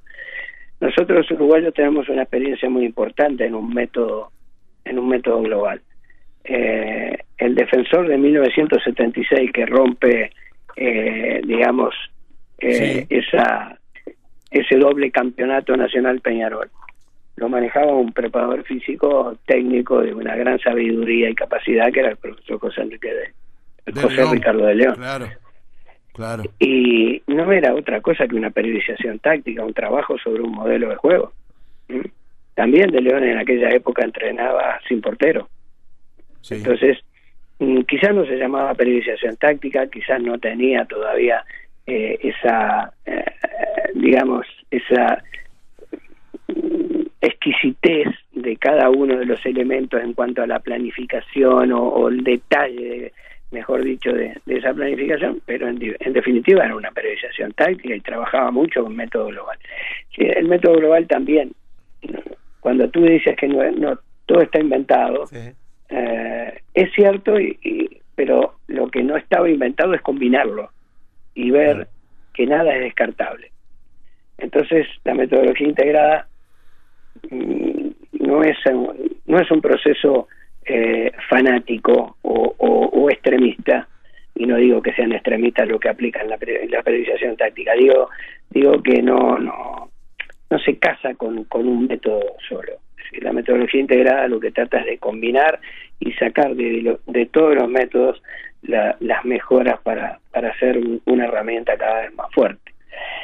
nosotros 0.80 1.18
los 1.18 1.30
uruguayos 1.30 1.74
tenemos 1.74 2.08
una 2.08 2.22
experiencia 2.22 2.68
muy 2.68 2.84
importante 2.84 3.46
en 3.46 3.54
un 3.54 3.72
método 3.72 4.30
en 4.84 4.98
un 4.98 5.08
método 5.08 5.42
global 5.42 5.80
eh, 6.48 7.18
el 7.38 7.54
defensor 7.54 8.08
de 8.08 8.16
1976 8.18 9.50
que 9.52 9.66
rompe, 9.66 10.30
eh, 10.76 11.40
digamos, 11.44 11.94
eh, 12.58 13.06
esa 13.10 13.78
ese 14.50 14.76
doble 14.76 15.10
campeonato 15.10 15.76
nacional 15.76 16.20
Peñarol. 16.20 16.70
Lo 17.34 17.48
manejaba 17.48 17.92
un 17.92 18.12
preparador 18.12 18.64
físico 18.64 19.36
técnico 19.44 20.00
de 20.00 20.14
una 20.14 20.36
gran 20.36 20.58
sabiduría 20.60 21.28
y 21.28 21.34
capacidad 21.34 21.92
que 21.92 22.00
era 22.00 22.10
el 22.10 22.16
profesor 22.16 22.58
José 22.60 22.82
Enrique 22.82 23.12
de, 23.12 24.00
José 24.00 24.24
Ricardo 24.30 24.64
de 24.66 24.74
León. 24.76 24.94
Claro, 24.94 25.26
claro. 26.16 26.42
Y 26.58 27.22
no 27.26 27.52
era 27.52 27.74
otra 27.74 28.00
cosa 28.00 28.26
que 28.26 28.34
una 28.34 28.50
periodización 28.50 29.18
táctica, 29.18 29.64
un 29.64 29.74
trabajo 29.74 30.18
sobre 30.18 30.42
un 30.42 30.52
modelo 30.52 30.88
de 30.88 30.96
juego. 30.96 31.32
También 32.54 32.90
de 32.90 33.02
León 33.02 33.22
en 33.22 33.38
aquella 33.38 33.70
época 33.70 34.02
entrenaba 34.02 34.80
sin 34.88 35.00
portero. 35.00 35.48
Entonces, 36.50 36.98
mm, 37.58 37.82
quizás 37.82 38.14
no 38.14 38.24
se 38.24 38.36
llamaba 38.36 38.74
periodización 38.74 39.36
táctica, 39.36 39.86
quizás 39.88 40.20
no 40.22 40.38
tenía 40.38 40.84
todavía 40.86 41.44
eh, 41.86 42.18
esa, 42.22 42.92
eh, 43.04 43.24
digamos, 43.94 44.46
esa 44.70 45.22
mm, 46.48 47.02
exquisitez 47.20 48.08
de 48.32 48.56
cada 48.56 48.90
uno 48.90 49.18
de 49.18 49.26
los 49.26 49.44
elementos 49.44 50.00
en 50.02 50.14
cuanto 50.14 50.42
a 50.42 50.46
la 50.46 50.60
planificación 50.60 51.72
o, 51.72 52.08
el 52.08 52.22
detalle, 52.24 53.12
mejor 53.50 53.84
dicho, 53.84 54.12
de, 54.12 54.36
esa 54.46 54.74
planificación, 54.74 55.40
pero 55.46 55.68
en, 55.68 55.78
definitiva 56.12 56.64
era 56.64 56.74
una 56.74 56.90
periodización 56.90 57.52
táctica 57.52 57.94
y 57.94 58.00
trabajaba 58.00 58.50
mucho 58.50 58.82
con 58.82 58.96
método 58.96 59.26
global. 59.26 59.58
el 60.16 60.48
método 60.48 60.76
global 60.76 61.06
también, 61.06 61.52
cuando 62.60 62.88
tú 62.90 63.02
dices 63.02 63.36
que 63.36 63.48
no, 63.48 63.62
no 63.72 63.98
todo 64.26 64.40
está 64.42 64.60
inventado, 64.60 65.28
eh, 65.88 66.60
es 66.74 66.92
cierto, 66.94 67.38
y, 67.38 68.00
pero 68.14 68.56
lo 68.66 68.88
que 68.88 69.02
no 69.02 69.16
estaba 69.16 69.48
inventado 69.48 69.94
es 69.94 70.02
combinarlo 70.02 70.70
y 71.34 71.50
ver 71.50 71.88
que 72.34 72.46
nada 72.46 72.74
es 72.74 72.82
descartable. 72.82 73.52
Entonces, 74.38 74.86
la 75.04 75.14
metodología 75.14 75.68
integrada 75.68 76.26
mm, 77.30 77.88
no 78.20 78.42
es 78.42 78.56
no 79.26 79.40
es 79.40 79.50
un 79.50 79.60
proceso 79.60 80.28
eh, 80.66 81.12
fanático 81.28 82.16
o, 82.22 83.08
extremista, 83.10 83.88
y 84.34 84.46
no 84.46 84.56
digo 84.56 84.82
que 84.82 84.92
sean 84.92 85.12
extremistas 85.12 85.68
lo 85.68 85.78
que 85.78 85.88
aplican 85.88 86.28
la, 86.28 86.36
la 86.68 86.82
periodización 86.82 87.36
táctica, 87.36 87.72
digo, 87.74 88.10
digo 88.50 88.82
que 88.82 89.00
no, 89.00 89.38
no, 89.38 89.90
no 90.50 90.58
se 90.58 90.76
casa 90.78 91.14
con, 91.14 91.44
con 91.44 91.68
un 91.68 91.86
método 91.86 92.20
solo 92.48 92.72
la 93.20 93.32
metodología 93.32 93.80
integrada 93.80 94.28
lo 94.28 94.40
que 94.40 94.50
trata 94.50 94.80
es 94.80 94.86
de 94.86 94.98
combinar 94.98 95.60
y 96.00 96.12
sacar 96.12 96.54
de, 96.54 96.98
de 97.06 97.26
todos 97.26 97.54
los 97.54 97.68
métodos 97.68 98.22
las 98.62 99.24
mejoras 99.24 99.80
para, 99.82 100.18
para 100.32 100.50
hacer 100.50 100.80
una 101.04 101.26
herramienta 101.26 101.76
cada 101.76 102.00
vez 102.00 102.14
más 102.14 102.26
fuerte. 102.32 102.72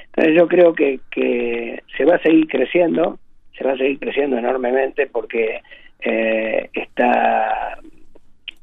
Entonces 0.07 0.35
yo 0.37 0.47
creo 0.47 0.73
que, 0.73 1.01
que 1.11 1.83
se 1.97 2.05
va 2.05 2.17
a 2.17 2.23
seguir 2.23 2.47
creciendo, 2.47 3.19
se 3.59 3.65
va 3.65 3.73
a 3.73 3.77
seguir 3.77 3.99
creciendo 3.99 4.39
enormemente 4.39 5.09
porque 5.09 5.63
eh, 6.05 6.69
está 6.73 7.79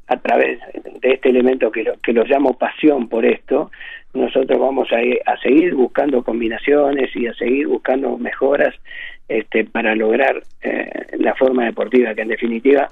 a 0.08 0.18
través 0.18 0.60
de 0.74 1.14
este 1.14 1.30
elemento 1.30 1.72
que 1.72 1.84
lo, 1.84 1.94
que 2.02 2.14
lo 2.14 2.24
llamo 2.24 2.58
pasión 2.58 3.08
por 3.08 3.26
esto, 3.26 3.72
nosotros 4.14 4.60
vamos 4.60 4.90
a, 4.92 5.32
a 5.32 5.38
seguir 5.38 5.76
buscando 5.76 6.24
combinaciones 6.24 7.16
y 7.16 7.28
a 7.28 7.34
seguir 7.36 7.68
buscando 7.68 8.18
mejoras 8.18 8.74
este, 9.28 9.66
para 9.66 9.96
lograr 9.96 10.42
eh, 10.62 10.90
la 11.20 11.36
forma 11.36 11.66
deportiva, 11.66 12.16
que 12.16 12.24
en 12.24 12.30
definitiva 12.30 12.90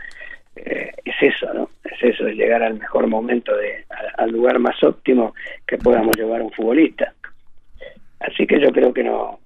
eh, 0.55 0.91
es 1.03 1.15
eso, 1.19 1.51
¿no? 1.53 1.69
Es 1.83 2.13
eso, 2.13 2.27
es 2.27 2.35
llegar 2.35 2.61
al 2.61 2.75
mejor 2.75 3.07
momento, 3.07 3.55
de, 3.55 3.85
al, 4.17 4.31
lugar 4.31 4.59
más 4.59 4.81
óptimo 4.83 5.33
que 5.65 5.77
podamos 5.77 6.15
llevar 6.15 6.41
un 6.43 6.51
futbolista. 6.51 7.13
Así 8.19 8.45
que 8.45 8.59
yo 8.59 8.71
creo 8.71 8.93
que 8.93 9.03
no, 9.03 9.39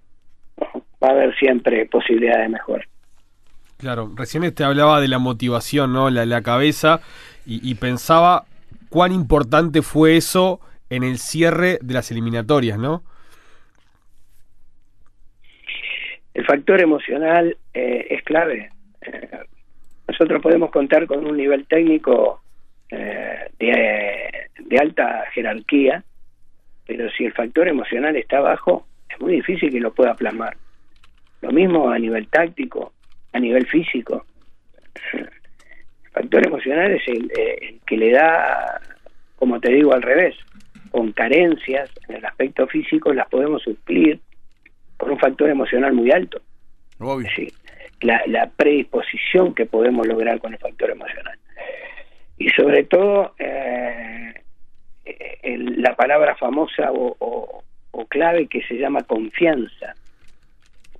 va 1.01 1.07
a 1.07 1.11
haber 1.11 1.35
siempre 1.35 1.85
posibilidad 1.85 2.39
de 2.39 2.49
mejora. 2.49 2.85
Claro, 3.81 4.11
recién 4.15 4.53
te 4.53 4.63
hablaba 4.63 5.01
de 5.01 5.07
la 5.07 5.17
motivación, 5.17 5.91
¿no? 5.91 6.11
La, 6.11 6.25
la 6.27 6.43
cabeza 6.43 7.01
y, 7.47 7.73
pensaba 7.75 8.45
cuán 8.89 9.11
importante 9.11 9.81
fue 9.81 10.15
eso 10.17 10.59
en 10.91 11.03
el 11.03 11.17
cierre 11.17 11.79
de 11.81 11.93
las 11.95 12.11
eliminatorias, 12.11 12.77
¿no? 12.77 13.01
El 16.35 16.45
factor 16.45 16.79
emocional 16.79 17.57
eh, 17.73 18.07
es 18.11 18.23
clave. 18.23 18.69
Eh, 19.01 19.29
nosotros 20.07 20.41
podemos 20.43 20.69
contar 20.69 21.07
con 21.07 21.25
un 21.25 21.35
nivel 21.35 21.65
técnico 21.65 22.43
eh, 22.89 23.49
de, 23.57 24.77
alta 24.79 25.25
jerarquía, 25.33 26.03
pero 26.85 27.09
si 27.11 27.25
el 27.25 27.33
factor 27.33 27.67
emocional 27.67 28.15
está 28.15 28.39
bajo, 28.39 28.85
es 29.09 29.19
muy 29.19 29.33
difícil 29.33 29.71
que 29.71 29.79
lo 29.79 29.91
pueda 29.91 30.13
plasmar. 30.13 30.55
Lo 31.41 31.51
mismo 31.51 31.89
a 31.89 31.97
nivel 31.97 32.27
táctico, 32.27 32.93
a 33.33 33.39
nivel 33.39 33.65
físico. 33.67 34.25
El 35.13 35.29
factor 36.11 36.45
emocional 36.45 36.91
es 36.91 37.07
el, 37.07 37.31
el 37.37 37.79
que 37.85 37.97
le 37.97 38.11
da, 38.11 38.81
como 39.37 39.59
te 39.59 39.71
digo, 39.71 39.93
al 39.93 40.01
revés, 40.01 40.35
con 40.91 41.13
carencias 41.13 41.89
en 42.09 42.17
el 42.17 42.25
aspecto 42.25 42.67
físico 42.67 43.13
las 43.13 43.29
podemos 43.29 43.63
suplir 43.63 44.19
por 44.97 45.11
un 45.11 45.19
factor 45.19 45.49
emocional 45.49 45.93
muy 45.93 46.11
alto. 46.11 46.41
Sí, 47.35 47.51
la, 48.01 48.21
la, 48.27 48.47
predisposición 48.47 49.55
que 49.55 49.65
podemos 49.65 50.05
lograr 50.05 50.39
con 50.39 50.53
el 50.53 50.59
factor 50.59 50.91
emocional. 50.91 51.39
Y 52.37 52.49
sobre 52.49 52.83
todo, 52.83 53.33
eh, 53.39 54.33
la 55.43 55.95
palabra 55.95 56.35
famosa 56.35 56.91
o, 56.91 57.63
clave 58.09 58.47
que 58.47 58.61
se 58.63 58.75
llama 58.75 59.03
confianza. 59.03 59.95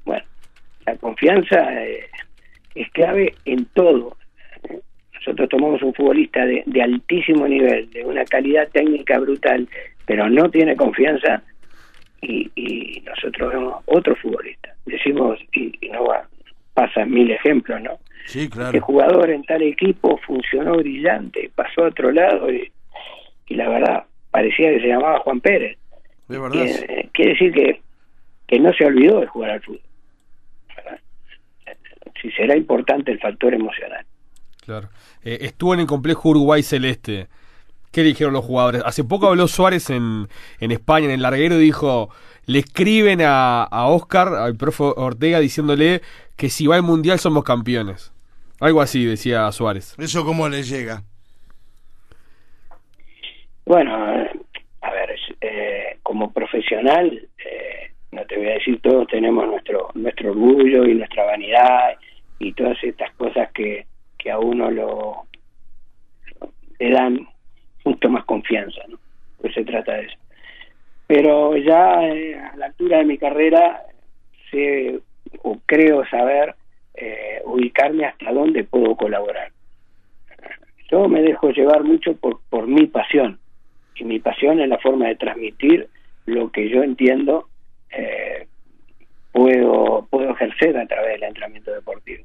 Bueno, 0.06 0.24
la 0.86 0.96
confianza 0.96 1.84
eh, 1.84 2.08
es 2.75 2.90
clave 2.92 3.36
en 3.46 3.66
todo. 3.74 4.18
Nosotros 5.13 5.50
tomamos 5.50 5.82
un 5.84 5.94
futbolista 5.94 6.46
de, 6.46 6.63
de 6.66 6.82
altísimo 6.82 7.48
nivel, 7.48 7.90
de 7.92 8.04
una 8.04 8.25
calidad 8.25 8.68
técnica 8.70 9.20
brutal, 9.20 9.68
pero 10.06 10.30
no 10.30 10.50
tiene 10.50 10.75
confianza, 10.75 11.44
y, 12.22 13.04
nosotros 13.06 13.54
vemos 13.54 13.84
otro 13.86 14.16
futbolista. 14.16 14.74
Decimos, 14.86 15.40
y, 15.54 15.74
no 15.92 16.06
va, 16.06 16.28
pasan 16.74 17.12
mil 17.12 17.32
ejemplos, 17.32 17.82
¿no? 17.82 18.00
Sí, 18.25 18.50
claro. 18.50 18.72
El 18.75 18.82
jugador 18.82 19.30
en 19.32 19.44
tal 19.44 19.62
equipo 19.63 20.18
funcionó 20.25 20.78
brillante, 20.78 21.51
pasó 21.56 21.86
a 21.86 21.88
otro 21.88 22.12
lado 22.12 22.51
y, 22.51 22.72
la 23.50 23.68
verdad 23.68 24.06
parecía 24.32 24.70
que 24.70 24.80
se 24.80 24.88
llamaba 24.88 25.20
Juan 25.20 25.42
Pérez. 25.42 25.78
De 26.30 26.40
verdad. 26.40 26.66
Eh, 26.66 27.10
quiere 27.12 27.32
decir 27.34 27.51
que, 27.54 27.82
que 28.48 28.60
no 28.60 28.72
se 28.72 28.86
olvidó 28.86 29.20
de 29.20 29.28
jugar 29.28 29.51
al 29.51 29.62
fútbol. 29.62 29.82
Si 32.22 32.32
será 32.32 32.56
importante 32.56 33.12
el 33.12 33.20
factor 33.20 33.54
emocional. 33.54 34.06
Claro. 34.63 34.90
Eh, 35.24 35.40
estuvo 35.42 35.74
en 35.74 35.80
el 35.82 35.88
complejo 35.88 36.30
Uruguay 36.30 36.62
Celeste. 36.62 37.28
¿Qué 37.92 38.04
dijeron 38.04 38.34
los 38.34 38.46
jugadores? 38.46 38.84
Hace 38.86 39.04
poco 39.04 39.28
habló 39.28 39.48
Suárez 39.48 39.90
en, 39.90 40.28
en 40.60 40.72
España, 40.72 41.08
en 41.08 41.12
el 41.12 41.22
larguero, 41.24 41.56
y 41.56 41.60
dijo, 41.60 42.10
le 42.46 42.60
escriben 42.60 43.22
a, 43.22 43.63
a 43.63 43.88
Oscar, 43.88 44.30
al 44.30 44.56
profe 44.56 44.84
Ortega, 44.84 45.40
diciéndole 45.40 46.01
que 46.38 46.50
si 46.50 46.68
va 46.68 46.75
al 46.75 46.84
Mundial 46.84 47.20
somos 47.20 47.44
campeones. 47.44 48.13
Algo 48.60 48.82
así, 48.82 49.04
decía 49.04 49.51
Suárez. 49.51 49.96
¿Eso 49.98 50.24
cómo 50.24 50.48
le 50.48 50.63
llega? 50.63 51.04
Bueno, 53.66 53.94
a 53.94 54.22
como 56.04 56.34
profesional, 56.34 57.08
eh, 57.38 57.92
no 58.12 58.25
te 58.25 58.36
voy 58.36 58.48
a 58.50 58.54
decir, 58.56 58.82
todos 58.82 59.08
tenemos 59.08 59.48
nuestro, 59.48 59.92
nuestro 59.94 60.32
orgullo 60.32 60.86
y 60.86 60.96
nuestra 60.96 61.24
vanidad 61.24 61.96
y 62.42 62.54
todas 62.54 62.84
estas 62.84 63.12
cosas 63.14 63.52
que, 63.52 63.86
que 64.18 64.32
a 64.32 64.40
uno 64.40 64.72
lo 64.72 65.26
le 66.80 66.90
dan 66.90 67.28
mucho 67.86 68.10
más 68.10 68.26
confianza, 68.26 68.82
¿no? 68.88 68.98
Pues 69.40 69.54
se 69.54 69.64
trata 69.64 69.94
de 69.94 70.06
eso. 70.06 70.18
Pero 71.06 71.56
ya 71.58 72.08
eh, 72.08 72.36
a 72.36 72.56
la 72.58 72.68
altura 72.68 72.98
de 73.00 73.06
mi 73.06 73.18
carrera 73.18 73.84
sé 74.50 75.00
o 75.44 75.60
creo 75.66 76.06
saber 76.08 76.56
eh, 76.96 77.42
ubicarme 77.46 78.06
hasta 78.06 78.34
dónde 78.34 78.64
puedo 78.64 78.96
colaborar. 78.96 79.52
Yo 80.90 81.08
me 81.08 81.22
dejo 81.22 81.52
llevar 81.52 81.84
mucho 81.84 82.16
por, 82.16 82.40
por 82.50 82.68
mi 82.68 82.88
pasión 82.88 83.40
y 83.96 84.04
mi 84.04 84.20
pasión 84.20 84.60
es 84.60 84.68
la 84.68 84.80
forma 84.80 85.08
de 85.08 85.16
transmitir 85.16 85.88
lo 86.26 86.52
que 86.52 86.70
yo 86.70 86.82
entiendo 86.84 87.48
eh, 87.92 88.48
puedo 89.32 90.08
puedo 90.10 90.32
ejercer 90.32 90.78
a 90.78 90.86
través 90.86 91.14
del 91.14 91.24
entrenamiento 91.24 91.72
deportivo. 91.72 92.24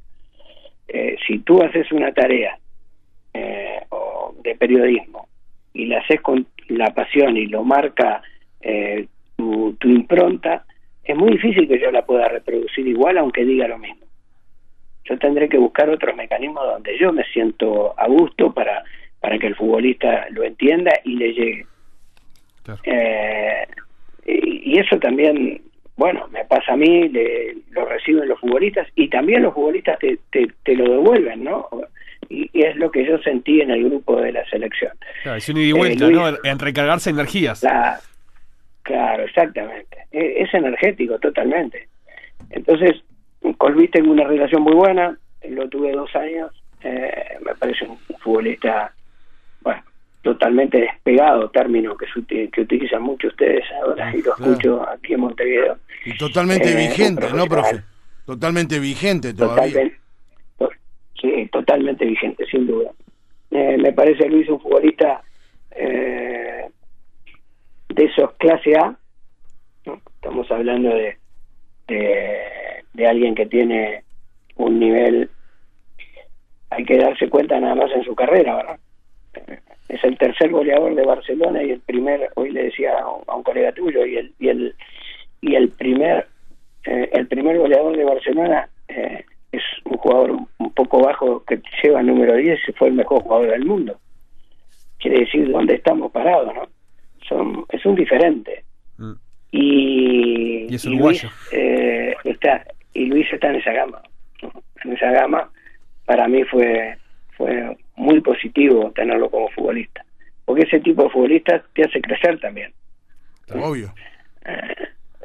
Eh, 0.89 1.17
si 1.27 1.39
tú 1.41 1.63
haces 1.63 1.91
una 1.93 2.13
tarea 2.13 2.59
eh, 3.35 3.81
o 3.91 4.35
de 4.43 4.55
periodismo 4.55 5.29
y 5.73 5.87
la 5.87 5.99
haces 5.99 6.21
con 6.21 6.47
la 6.69 6.93
pasión 6.95 7.37
y 7.37 7.47
lo 7.47 7.65
marca 7.65 8.23
eh, 8.61 9.07
tu, 9.37 9.75
tu 9.75 9.89
impronta, 9.89 10.65
es 11.05 11.17
muy 11.17 11.33
difícil 11.33 11.69
que 11.69 11.81
yo 11.81 11.91
la 11.91 12.05
pueda 12.05 12.29
reproducir 12.29 12.87
igual 12.87 13.19
aunque 13.19 13.45
diga 13.45 13.69
lo 13.69 13.79
mismo. 13.79 14.07
Yo 15.05 15.19
tendré 15.19 15.49
que 15.49 15.59
buscar 15.59 15.89
otros 15.89 16.17
mecanismos 16.17 16.65
donde 16.65 16.99
yo 16.99 17.13
me 17.13 17.25
siento 17.33 17.95
a 17.99 18.09
gusto 18.09 18.53
para, 18.53 18.83
para 19.21 19.39
que 19.39 19.47
el 19.47 19.55
futbolista 19.55 20.27
lo 20.31 20.43
entienda 20.43 20.93
y 21.05 21.17
le 21.17 21.33
llegue. 21.33 21.67
Claro. 22.65 22.81
Eh, 22.85 23.67
y, 24.27 24.73
y 24.73 24.79
eso 24.79 24.99
también, 24.99 25.63
bueno, 25.97 26.29
me 26.29 26.45
pasa 26.45 26.73
a 26.75 26.77
mí, 26.77 27.09
le- 27.09 27.57
lo 27.71 27.85
reciben 27.87 28.29
los 28.29 28.39
futbolistas 28.41 28.87
y 28.95 29.09
también 29.09 29.43
los 29.43 29.55
futbolistas 29.55 29.99
te, 29.99 30.19
te, 30.31 30.47
te 30.63 30.75
lo 30.75 30.85
devuelven, 30.91 31.45
¿no? 31.45 31.69
Y, 32.29 32.51
y 32.53 32.63
es 32.65 32.77
lo 32.77 32.91
que 32.91 33.05
yo 33.05 33.19
sentí 33.19 33.61
en 33.61 33.71
el 33.71 33.85
grupo 33.85 34.21
de 34.21 34.33
la 34.33 34.45
selección. 34.51 34.93
Claro, 35.23 35.39
es 35.39 35.49
un 35.49 35.57
ida 35.59 35.69
y 35.69 35.73
vuelta, 35.73 36.07
Eh, 36.07 36.11
¿no? 36.11 36.29
En 36.45 36.59
recargarse 36.59 37.11
energías. 37.11 37.63
La- 37.63 38.01
claro, 38.83 39.25
exactamente. 39.25 39.97
E- 40.13 40.43
Es 40.43 40.53
energético 40.55 41.19
totalmente. 41.19 41.89
Entonces, 42.51 43.03
con 43.59 43.73
Luis 43.73 43.91
tengo 43.91 44.11
una 44.13 44.25
relación 44.25 44.63
muy 44.63 44.75
buena, 44.75 45.17
lo 45.49 45.69
tuve 45.69 45.93
dos 45.93 46.15
años, 46.17 46.51
eh, 46.83 47.39
me 47.45 47.55
parece 47.55 47.85
un 47.87 47.97
futbolista, 48.19 48.93
totalmente 50.27 50.79
despegado, 50.81 51.49
término 51.51 51.97
que, 51.97 52.07
se 52.09 52.51
que 52.51 52.61
utilizan 52.61 53.01
mucho 53.03 53.29
ustedes 53.29 53.65
ahora 53.81 54.11
y 54.13 54.21
lo 54.23 54.35
Claro. 54.35 54.53
escucho 54.53 54.89
aquí 54.89 55.15
en 55.15 55.21
Montevideo. 55.21 55.79
Y 56.05 56.17
totalmente 56.19 56.73
Eh, 56.73 56.77
vigente, 56.89 57.27
¿no, 57.33 57.47
profe? 57.47 57.83
Totalmente 58.27 58.81
vigente 58.81 59.33
todavía. 59.33 59.67
Totalmente, 59.73 60.01
to- 60.59 60.71
sí, 61.21 61.49
totalmente 61.53 62.05
vigente, 62.05 62.45
sin 62.47 62.67
duda. 62.67 62.91
Eh, 63.53 63.77
me 63.79 63.93
parece 63.93 64.29
Luis 64.29 64.49
un 64.49 64.61
futbolista 64.61 65.23
eh, 65.71 66.69
de 67.89 68.05
esos 68.05 68.33
clase 68.33 68.77
A. 68.77 68.97
¿no? 69.87 70.01
Estamos 70.17 70.51
hablando 70.51 70.89
de, 70.89 71.17
de, 71.87 72.39
de 72.95 73.07
alguien 73.07 73.37
que 73.37 73.47
tiene 73.47 74.03
un 74.57 74.81
nivel, 74.81 75.31
hay 76.71 76.85
que 76.85 76.99
darse 76.99 77.29
cuenta 77.29 77.61
nada 77.61 77.77
más 77.77 77.93
en 77.93 78.03
su 78.03 78.15
carrera, 78.17 78.57
¿verdad? 78.57 78.79
Es 79.89 80.03
el 80.05 80.19
tercer 80.19 80.51
goleador 80.51 80.95
de 80.95 81.05
Barcelona 81.07 81.63
y 81.63 81.71
el 81.71 81.81
primer, 81.81 82.29
hoy 82.35 82.51
le 82.51 82.65
decía 82.65 82.99
a 82.99 83.09
un, 83.09 83.23
a 83.27 83.37
un 83.37 83.43
colega 83.43 83.73
tuyo, 83.73 84.05
y 84.05 84.17
el, 84.17 84.33
y 84.39 84.49
el, 84.49 84.75
y 85.41 85.55
el 85.55 85.69
primer 85.71 86.27
eh, 86.85 87.09
el 87.13 87.27
primer 87.27 87.59
goleador 87.59 87.97
de 87.97 88.05
Barcelona 88.05 88.69
eh, 88.89 89.25
es 89.53 89.63
un 89.85 89.97
jugador 89.97 90.31
un- 90.33 90.47
poco 90.75 91.01
bajo 91.01 91.43
que 91.45 91.61
lleva 91.83 92.01
el 92.01 92.07
número 92.07 92.35
10 92.37 92.61
y 92.69 92.73
fue 92.73 92.89
el 92.89 92.95
mejor 92.95 93.23
jugador 93.23 93.51
del 93.51 93.65
mundo. 93.65 93.99
Quiere 94.99 95.21
decir 95.21 95.51
dónde 95.51 95.75
estamos 95.77 96.13
parados, 96.13 96.55
¿no? 96.55 96.69
Son, 97.27 97.65
es 97.71 97.85
un 97.87 97.95
diferente. 97.95 98.63
Mm. 98.99 99.13
Y, 99.53 100.67
Y 100.71 100.75
es 100.75 100.85
y. 100.85 100.91
Luis, 100.91 101.27
eh, 101.53 102.15
está, 102.25 102.65
y 102.93 103.07
Luis 103.07 103.27
está 103.33 103.49
en 103.49 103.57
esa 103.57 103.73
gama. 103.73 104.03
¿no? 104.43 104.53
En 104.85 104.93
esa 104.93 105.11
gama, 105.13 105.51
para 106.05 106.29
mí 106.29 106.45
fue, 106.45 106.97
fue 107.39 107.77
muy 107.97 108.21
positivo 108.21 108.93
tenerlo 108.95 109.31
como 109.31 109.49
futbolista. 109.51 110.05
Porque 110.45 110.63
ese 110.63 110.81
tipo 110.81 111.03
de 111.05 111.11
futbolistas 111.11 111.63
te 111.75 111.83
hace 111.83 112.01
crecer 112.01 112.39
también 112.41 112.73
Obvio. 113.53 113.93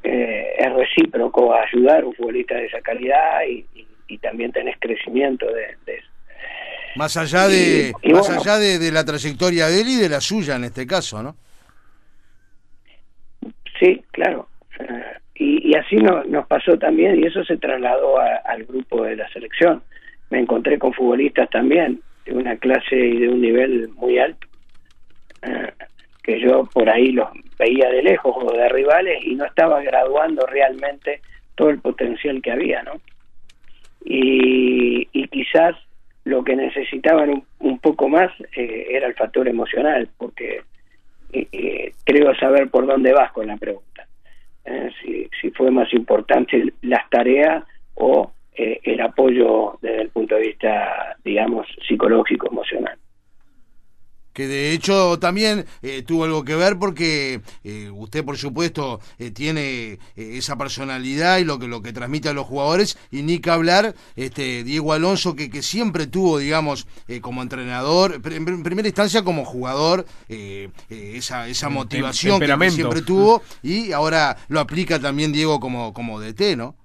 eh, 0.04 0.54
es 0.58 0.74
recíproco 0.74 1.54
ayudar 1.54 2.02
a 2.04 2.06
un 2.08 2.16
futbolista 2.16 2.56
de 2.56 2.66
esa 2.66 2.82
calidad 2.82 3.42
y, 3.48 3.66
y- 3.74 3.88
y 4.08 4.18
también 4.18 4.52
tenés 4.52 4.76
crecimiento 4.80 5.46
de, 5.48 5.78
de 5.86 5.96
eso. 5.96 6.08
Más 6.98 7.16
allá 7.16 7.48
de, 7.48 7.94
Y- 8.04 8.10
y 8.10 8.14
más 8.14 8.28
bueno. 8.28 8.42
allá 8.42 8.58
de, 8.58 8.78
de 8.80 8.92
la 8.92 9.06
trayectoria 9.06 9.68
de 9.68 9.82
él 9.82 9.88
y 9.88 9.96
de 9.96 10.10
la 10.10 10.20
suya 10.20 10.56
en 10.56 10.66
este 10.66 10.86
caso, 10.86 11.22
¿no? 11.24 11.36
Sí, 13.80 14.04
claro. 14.12 14.50
Eh, 14.80 14.86
y, 15.36 15.72
y 15.72 15.76
así 15.76 15.96
no- 15.96 16.24
nos 16.26 16.46
pasó 16.48 16.78
también 16.78 17.20
y 17.20 17.28
eso 17.28 17.44
se 17.46 17.58
trasladó 17.58 18.20
a- 18.20 18.42
al 18.46 18.66
grupo 18.66 19.04
de 19.04 19.16
la 19.16 19.30
selección. 19.30 19.84
Me 20.30 20.40
encontré 20.40 20.78
con 20.78 20.94
futbolistas 20.94 21.50
también 21.50 22.02
de 22.26 22.34
una 22.34 22.56
clase 22.58 22.96
y 22.96 23.20
de 23.20 23.30
un 23.30 23.42
nivel 23.42 23.90
muy 23.90 24.20
alto, 24.20 24.48
eh, 25.42 25.72
que 26.24 26.40
yo 26.40 26.66
por 26.74 26.90
ahí 26.90 27.12
los 27.12 27.30
veía 27.58 27.90
de 27.90 28.04
lejos 28.04 28.36
o 28.38 28.52
de 28.52 28.70
rivales 28.70 29.24
y 29.26 29.36
no 29.36 29.46
estaba 29.46 29.82
graduando 29.82 30.46
realmente 30.46 31.22
todo 31.56 31.70
el 31.70 31.80
potencial 31.80 32.42
que 32.42 32.52
había, 32.52 32.84
¿no? 32.84 32.94
Y, 34.04 35.08
y 35.12 35.28
quizás 35.28 35.76
lo 36.24 36.44
que 36.44 36.56
necesitaban 36.56 37.30
un, 37.30 37.46
un 37.60 37.80
poco 37.80 38.08
más 38.08 38.32
eh, 38.56 38.88
era 38.90 39.08
el 39.08 39.16
factor 39.16 39.48
emocional, 39.48 40.10
porque 40.18 40.62
eh, 41.34 41.92
creo 42.04 42.36
saber 42.36 42.70
por 42.70 42.86
dónde 42.86 43.14
vas 43.14 43.32
con 43.32 43.48
la 43.48 43.58
pregunta. 43.58 44.08
Si, 45.02 45.28
si 45.42 45.50
fue 45.50 45.72
más 45.72 45.92
importante 45.92 46.72
las 46.84 47.10
tareas 47.10 47.64
o 47.96 48.32
eh, 48.64 48.80
el 48.84 49.00
apoyo 49.02 49.78
desde 49.82 50.02
el 50.04 50.10
punto 50.10 50.36
de 50.36 50.42
vista, 50.42 51.18
digamos, 51.24 51.66
psicológico, 51.88 52.48
emocional. 52.52 52.98
que 54.34 54.48
de 54.48 54.72
hecho 54.72 55.20
también 55.20 55.66
eh, 55.82 56.04
tuvo 56.08 56.24
algo 56.24 56.46
que 56.46 56.56
ver 56.56 56.80
porque 56.80 57.42
eh, 57.66 57.90
usted 57.94 58.24
por 58.24 58.38
supuesto 58.38 59.02
eh, 59.20 59.30
tiene 59.32 59.66
eh, 59.94 59.98
esa 60.16 60.56
personalidad 60.58 61.40
y 61.40 61.44
lo 61.44 61.60
que 61.60 61.68
lo 61.68 61.82
que 61.82 61.92
transmite 61.92 62.30
a 62.30 62.34
los 62.34 62.46
jugadores. 62.48 62.98
Y 63.12 63.24
ni 63.24 63.40
que 63.40 63.50
hablar 63.50 63.94
este 64.16 64.64
Diego 64.64 64.94
Alonso 64.94 65.36
que, 65.36 65.50
que 65.50 65.62
siempre 65.62 66.08
tuvo 66.08 66.38
digamos 66.38 66.88
eh, 67.10 67.20
como 67.20 67.42
entrenador 67.42 68.22
pr- 68.22 68.36
en 68.38 68.64
primera 68.64 68.88
instancia 68.88 69.22
como 69.26 69.44
jugador 69.44 70.06
eh, 70.30 70.70
eh, 70.90 71.14
esa 71.18 71.50
esa 71.50 71.68
motivación 71.70 72.40
que- 72.40 72.54
siempre 72.78 73.02
tuvo. 73.02 73.42
Y 73.64 73.92
ahora 73.92 74.38
lo 74.48 74.62
aplica 74.62 74.98
también 74.98 75.34
Diego 75.34 75.60
como 75.60 75.92
como 75.94 76.22
DT 76.22 76.56
no 76.56 76.76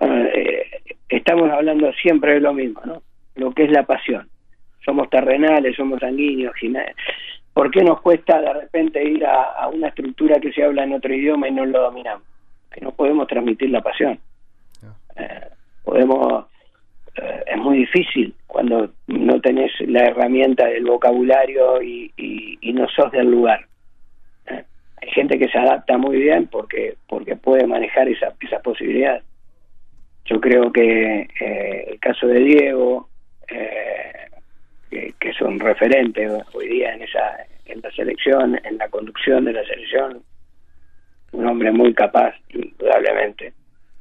eh, 0.00 0.62
estamos 1.08 1.50
hablando 1.50 1.92
siempre 1.94 2.34
de 2.34 2.40
lo 2.40 2.52
mismo, 2.54 2.80
¿no? 2.84 3.02
Lo 3.36 3.52
que 3.52 3.64
es 3.64 3.70
la 3.70 3.84
pasión. 3.84 4.28
Somos 4.84 5.08
terrenales, 5.10 5.76
somos 5.76 6.00
sanguíneos. 6.00 6.54
¿Por 7.52 7.70
qué 7.70 7.82
nos 7.82 8.00
cuesta 8.00 8.40
de 8.40 8.52
repente 8.52 9.02
ir 9.02 9.24
a, 9.26 9.42
a 9.42 9.68
una 9.68 9.88
estructura 9.88 10.40
que 10.40 10.52
se 10.52 10.62
habla 10.64 10.84
en 10.84 10.92
otro 10.94 11.12
idioma 11.14 11.48
y 11.48 11.52
no 11.52 11.66
lo 11.66 11.82
dominamos? 11.82 12.22
Que 12.72 12.80
no 12.80 12.92
podemos 12.92 13.26
transmitir 13.26 13.70
la 13.70 13.80
pasión. 13.82 14.18
Eh, 15.16 15.40
podemos 15.84 16.46
eh, 17.16 17.42
es 17.46 17.56
muy 17.58 17.78
difícil 17.78 18.34
cuando 18.46 18.90
no 19.08 19.40
tenés 19.40 19.72
la 19.80 20.04
herramienta 20.04 20.66
del 20.66 20.84
vocabulario 20.84 21.82
y, 21.82 22.12
y- 22.16 22.58
y 22.60 22.72
no 22.72 22.88
sos 22.88 23.10
del 23.12 23.30
lugar. 23.30 23.66
Eh, 24.46 24.64
hay 25.02 25.08
gente 25.10 25.38
que 25.38 25.48
se 25.48 25.58
adapta 25.58 25.98
muy 25.98 26.18
bien 26.18 26.46
porque 26.46 26.94
porque 27.08 27.34
puede 27.36 27.66
manejar 27.66 28.08
esa, 28.08 28.32
esa 28.40 28.60
posibilidad. 28.60 29.20
Yo 30.30 30.40
creo 30.40 30.72
que 30.72 31.28
eh, 31.40 31.84
el 31.88 31.98
caso 31.98 32.28
de 32.28 32.38
Diego, 32.38 33.08
eh, 33.48 34.28
que, 34.88 35.12
que 35.18 35.30
es 35.30 35.40
un 35.40 35.58
referente 35.58 36.28
hoy 36.52 36.68
día 36.68 36.94
en 36.94 37.02
esa 37.02 37.46
en 37.66 37.80
la 37.80 37.90
selección, 37.90 38.60
en 38.64 38.78
la 38.78 38.88
conducción 38.88 39.44
de 39.44 39.52
la 39.52 39.64
selección, 39.64 40.22
un 41.32 41.46
hombre 41.46 41.72
muy 41.72 41.94
capaz, 41.94 42.34
indudablemente, 42.48 43.52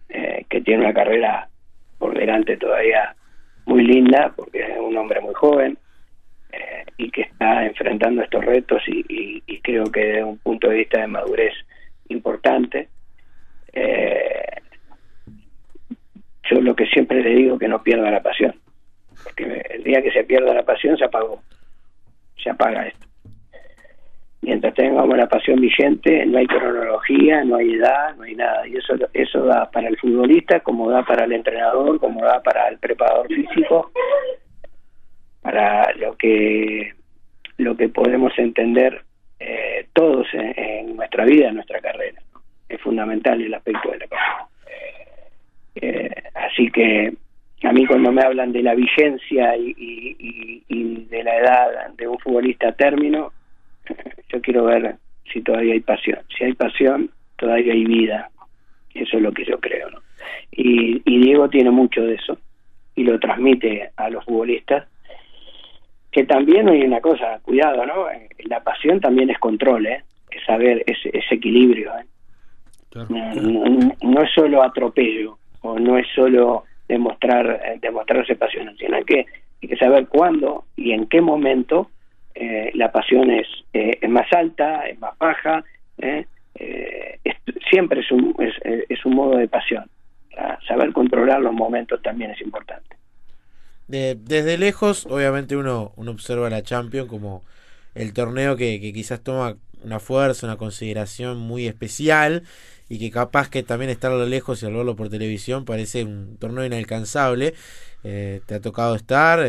eh, 0.09 0.45
que 0.49 0.61
tiene 0.61 0.85
una 0.85 0.93
carrera 0.93 1.47
por 1.97 2.17
delante 2.17 2.57
todavía 2.57 3.15
muy 3.65 3.83
linda, 3.83 4.31
porque 4.35 4.59
es 4.59 4.77
un 4.79 4.97
hombre 4.97 5.21
muy 5.21 5.33
joven 5.33 5.77
y 6.97 7.11
que 7.11 7.21
está 7.21 7.65
enfrentando 7.65 8.21
estos 8.21 8.43
retos 8.43 8.81
y 8.87 9.41
creo 9.61 9.85
que 9.85 10.03
desde 10.03 10.23
un 10.23 10.37
punto 10.39 10.67
de 10.67 10.77
vista 10.77 10.99
de 10.99 11.07
madurez 11.07 11.53
importante. 12.09 12.89
Eh, 13.71 14.38
yo 16.49 16.61
lo 16.61 16.75
que 16.75 16.85
siempre 16.87 17.21
le 17.21 17.29
digo 17.35 17.59
que 17.59 17.67
no 17.67 17.81
pierda 17.83 18.09
la 18.09 18.21
pasión, 18.21 18.55
porque 19.23 19.63
el 19.69 19.83
día 19.83 20.01
que 20.01 20.11
se 20.11 20.23
pierda 20.23 20.53
la 20.53 20.63
pasión 20.63 20.97
se 20.97 21.05
apagó, 21.05 21.41
se 22.41 22.49
apaga 22.49 22.87
esto. 22.87 23.05
mientras 24.41 24.73
tengamos 24.73 25.17
la 25.17 25.27
pasión 25.27 25.59
vigente, 25.59 26.25
no 26.25 26.37
hay 26.37 26.47
cronología, 26.47 27.43
no 27.43 27.57
hay 27.57 27.73
edad, 27.73 28.15
no 28.15 28.23
hay 28.23 28.35
nada. 28.35 28.67
Y 28.67 28.77
eso, 28.77 28.95
eso 29.13 29.45
da 29.45 29.69
para 29.69 29.89
el 29.89 29.97
futbolista, 29.97 30.61
como 30.61 30.89
da 30.89 31.03
para 31.03 31.25
el 31.25 31.33
entrenador, 31.33 31.99
como 31.99 32.23
da 32.23 32.41
para 32.41 32.69
el 32.69 32.79
preparador 32.79 33.27
físico, 33.27 33.91
para 35.41 35.93
lo 35.95 36.15
que, 36.15 36.93
lo 37.57 37.75
que 37.75 37.89
podemos 37.89 38.31
entender 38.37 39.03
eh, 39.39 39.87
todos 39.93 40.27
en, 40.33 40.95
nuestra 40.95 41.25
vida, 41.25 41.49
en 41.49 41.55
nuestra 41.55 41.79
carrera. 41.79 42.21
Es 42.67 42.81
fundamental 42.81 43.41
el 43.41 43.53
aspecto 43.53 43.91
de 43.91 43.99
la 43.99 44.07
pasión. 44.07 44.48
Eh, 45.81 46.09
así 46.33 46.71
que 46.71 47.13
a 47.63 47.71
mí 47.71 47.85
cuando 47.85 48.11
me 48.11 48.21
hablan 48.21 48.51
de 48.51 48.63
la 48.63 48.75
vigencia 48.75 49.55
y, 49.57 49.75
y 50.67 51.05
de 51.05 51.23
la 51.23 51.37
edad 51.37 51.89
de 51.97 52.07
un 52.07 52.17
futbolista 52.19 52.69
a 52.69 52.73
término, 52.73 53.31
yo 54.29 54.41
quiero 54.41 54.65
ver 54.65 54.95
si 55.31 55.41
todavía 55.41 55.73
hay 55.73 55.81
pasión. 55.81 56.19
Si 56.37 56.43
hay 56.43 56.53
pasión, 56.53 57.09
todavía 57.37 57.73
hay 57.73 57.85
vida. 57.85 58.29
Eso 58.93 59.17
es 59.17 59.23
lo 59.23 59.31
que 59.31 59.45
yo 59.45 59.59
creo. 59.59 59.89
¿no? 59.89 59.99
Y, 60.51 60.99
Diego 61.05 61.49
tiene 61.49 61.69
mucho 61.69 62.01
de 62.01 62.15
eso 62.15 62.37
y 62.95 63.03
lo 63.03 63.19
transmite 63.19 63.91
a 63.95 64.09
los 64.09 64.25
futbolistas. 64.25 64.87
Que 66.11 66.23
también 66.23 66.67
hay 66.69 66.81
una 66.81 67.01
cosa, 67.01 67.39
cuidado, 67.43 67.85
¿no? 67.85 68.07
La 68.45 68.63
pasión 68.63 68.99
también 68.99 69.29
es 69.29 69.37
control, 69.37 69.85
¿eh? 69.85 70.03
Es 70.31 70.43
saber, 70.43 70.83
ese 70.87 71.35
equilibrio, 71.35 71.91
¿eh? 71.99 72.05
No, 74.01 74.21
es 74.23 74.31
solo 74.33 74.63
atropello 74.63 75.37
o 75.61 75.79
no 75.79 75.97
es 75.97 76.07
solo 76.15 76.63
demostrar 76.87 77.61
eh, 77.63 77.79
demostrarse 77.81 78.35
pasión, 78.35 78.75
sino 78.77 79.03
que 79.05 79.25
hay 79.61 79.69
que 79.69 79.77
saber 79.77 80.07
cuándo 80.07 80.65
y 80.75 80.91
en 80.91 81.07
qué 81.07 81.21
momento 81.21 81.89
eh, 82.35 82.71
la 82.73 82.91
pasión 82.91 83.29
es, 83.29 83.47
eh, 83.73 83.99
es 84.01 84.09
más 84.09 84.31
alta, 84.31 84.87
es 84.87 84.99
más 84.99 85.17
baja, 85.17 85.63
¿eh? 85.97 86.25
siempre 87.69 88.01
es 88.01 88.11
un, 88.11 88.35
es, 88.39 89.05
un 89.05 89.15
modo 89.15 89.37
de 89.37 89.47
pasión. 89.47 89.85
Saber 90.67 90.93
controlar 90.93 91.41
los 91.41 91.53
momentos 91.53 92.01
también 92.01 92.31
es 92.31 92.41
importante. 92.41 92.95
desde 93.87 94.57
lejos, 94.57 95.05
obviamente 95.05 95.57
uno, 95.57 95.91
uno 95.95 96.11
observa 96.11 96.49
la 96.49 96.63
Champions 96.63 97.09
como 97.09 97.43
el 97.93 98.13
torneo 98.13 98.55
que 98.55 98.79
quizás 98.79 99.21
toma 99.21 99.55
una 99.83 99.99
fuerza, 99.99 100.47
una 100.47 100.57
consideración 100.57 101.37
muy 101.37 101.67
especial 101.67 102.43
y 102.89 102.99
que 102.99 103.11
capaz 103.11 103.49
que 103.49 103.63
también 103.63 103.91
estarlo 103.91 104.25
lejos 104.25 104.63
y 104.63 104.65
al 104.65 104.73
verlo 104.73 104.95
por 104.95 105.09
televisión 105.09 105.65
parece 105.65 106.03
un 106.03 106.37
torneo 106.37 106.65
inalcanzable. 106.65 107.53
te 108.01 108.55
ha 108.55 108.59
tocado 108.61 108.95
estar, 108.95 109.45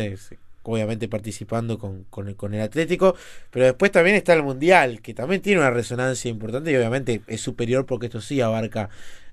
obviamente 0.63 1.07
participando 1.07 1.79
con, 1.79 2.03
con, 2.05 2.53
el, 2.53 2.61
Atlético, 2.61 3.15
pero 3.49 3.65
después 3.65 3.91
también 3.91 4.15
está 4.15 4.33
el 4.33 4.43
Mundial, 4.43 5.01
que 5.01 5.13
también 5.13 5.41
tiene 5.41 5.59
una 5.59 5.71
resonancia 5.71 6.29
importante 6.29 6.71
y 6.71 6.75
obviamente 6.75 7.21
es 7.27 7.41
superior 7.41 7.85
porque 7.85 8.07
esto 8.07 8.21
sí 8.21 8.41
abarca 8.41 8.89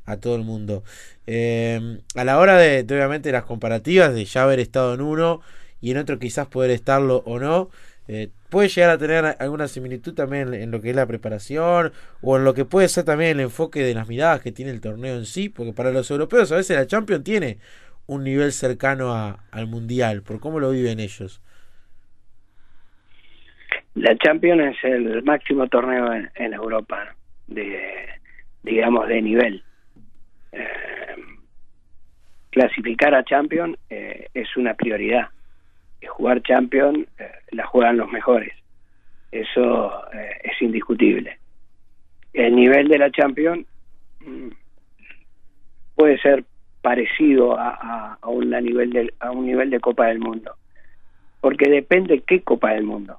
a 0.07 0.17
todo 0.17 0.37
el 0.37 0.43
mundo. 0.43 0.83
Eh, 1.27 2.01
a 2.15 2.25
la 2.25 2.39
hora 2.39 2.57
de, 2.57 2.81
obviamente 2.81 3.31
las 3.31 3.45
comparativas 3.45 4.15
de 4.15 4.25
ya 4.25 4.45
haber 4.45 4.61
estado 4.61 4.95
en 4.95 5.03
uno 5.03 5.43
y 5.81 5.91
en 5.91 5.99
otro 5.99 6.19
quizás 6.19 6.49
poder 6.49 6.71
estarlo 6.71 7.23
o 7.27 7.39
no, 7.39 7.71
eh, 8.09 8.31
puede 8.49 8.69
llegar 8.69 8.91
a 8.91 8.99
tener 8.99 9.37
alguna 9.39 9.69
similitud 9.69 10.15
también 10.15 10.55
en 10.55 10.71
lo 10.71 10.81
que 10.81 10.91
es 10.91 10.97
la 10.97 11.07
preparación 11.07 11.93
o 12.23 12.37
en 12.37 12.45
lo 12.45 12.55
que 12.55 12.65
puede 12.65 12.89
ser 12.89 13.05
también 13.05 13.33
el 13.33 13.41
enfoque 13.41 13.83
de 13.83 13.95
las 13.95 14.09
miradas 14.09 14.41
que 14.41 14.53
tiene 14.53 14.71
el 14.71 14.81
torneo 14.81 15.17
en 15.17 15.27
sí, 15.27 15.49
porque 15.49 15.73
para 15.73 15.93
los 15.93 16.11
europeos 16.11 16.51
a 16.53 16.57
veces 16.57 16.77
la 16.77 16.87
Champions 16.87 17.25
tiene 17.25 17.59
un 18.09 18.25
nivel 18.25 18.53
cercano 18.53 19.13
a, 19.15 19.45
al 19.53 19.69
Mundial? 19.69 20.23
¿Por 20.23 20.41
cómo 20.41 20.59
lo 20.59 20.71
viven 20.71 20.99
ellos? 20.99 21.41
La 23.95 24.17
Champions 24.17 24.77
es 24.77 24.85
el 24.85 25.23
máximo 25.23 25.69
torneo 25.69 26.13
en, 26.13 26.53
Europa, 26.53 27.15
de 27.47 28.09
digamos 28.63 29.09
de 29.09 29.23
nivel. 29.23 29.63
Eh, 30.53 31.17
clasificar 32.51 33.15
a 33.15 33.25
Champions 33.25 33.77
eh, 33.91 34.29
es 34.35 34.57
una 34.57 34.75
prioridad. 34.75 35.29
Jugar 36.07 36.43
Champions 36.43 37.07
eh, 37.19 37.31
la 37.51 37.67
juegan 37.67 37.97
los 37.97 38.11
mejores. 38.11 38.55
Eso 39.31 40.11
es 40.13 40.63
indiscutible. 40.63 41.39
El 42.33 42.55
nivel 42.55 42.89
de 42.89 42.99
la 42.99 43.11
Champions 43.11 43.67
mm, 44.21 44.49
puede 45.95 46.19
ser 46.19 46.45
parecido 46.81 47.59
a, 47.59 48.17
a, 48.21 48.29
un, 48.29 48.51
nivel 48.51 48.91
de, 48.91 49.13
a 49.21 49.31
un 49.31 49.47
nivel 49.47 49.71
de 49.71 49.81
Copa 49.81 50.07
del 50.07 50.21
Mundo. 50.21 50.55
Porque 51.41 51.69
depende 51.69 52.23
qué 52.27 52.43
Copa 52.43 52.71
del 52.71 52.85
Mundo. 52.85 53.19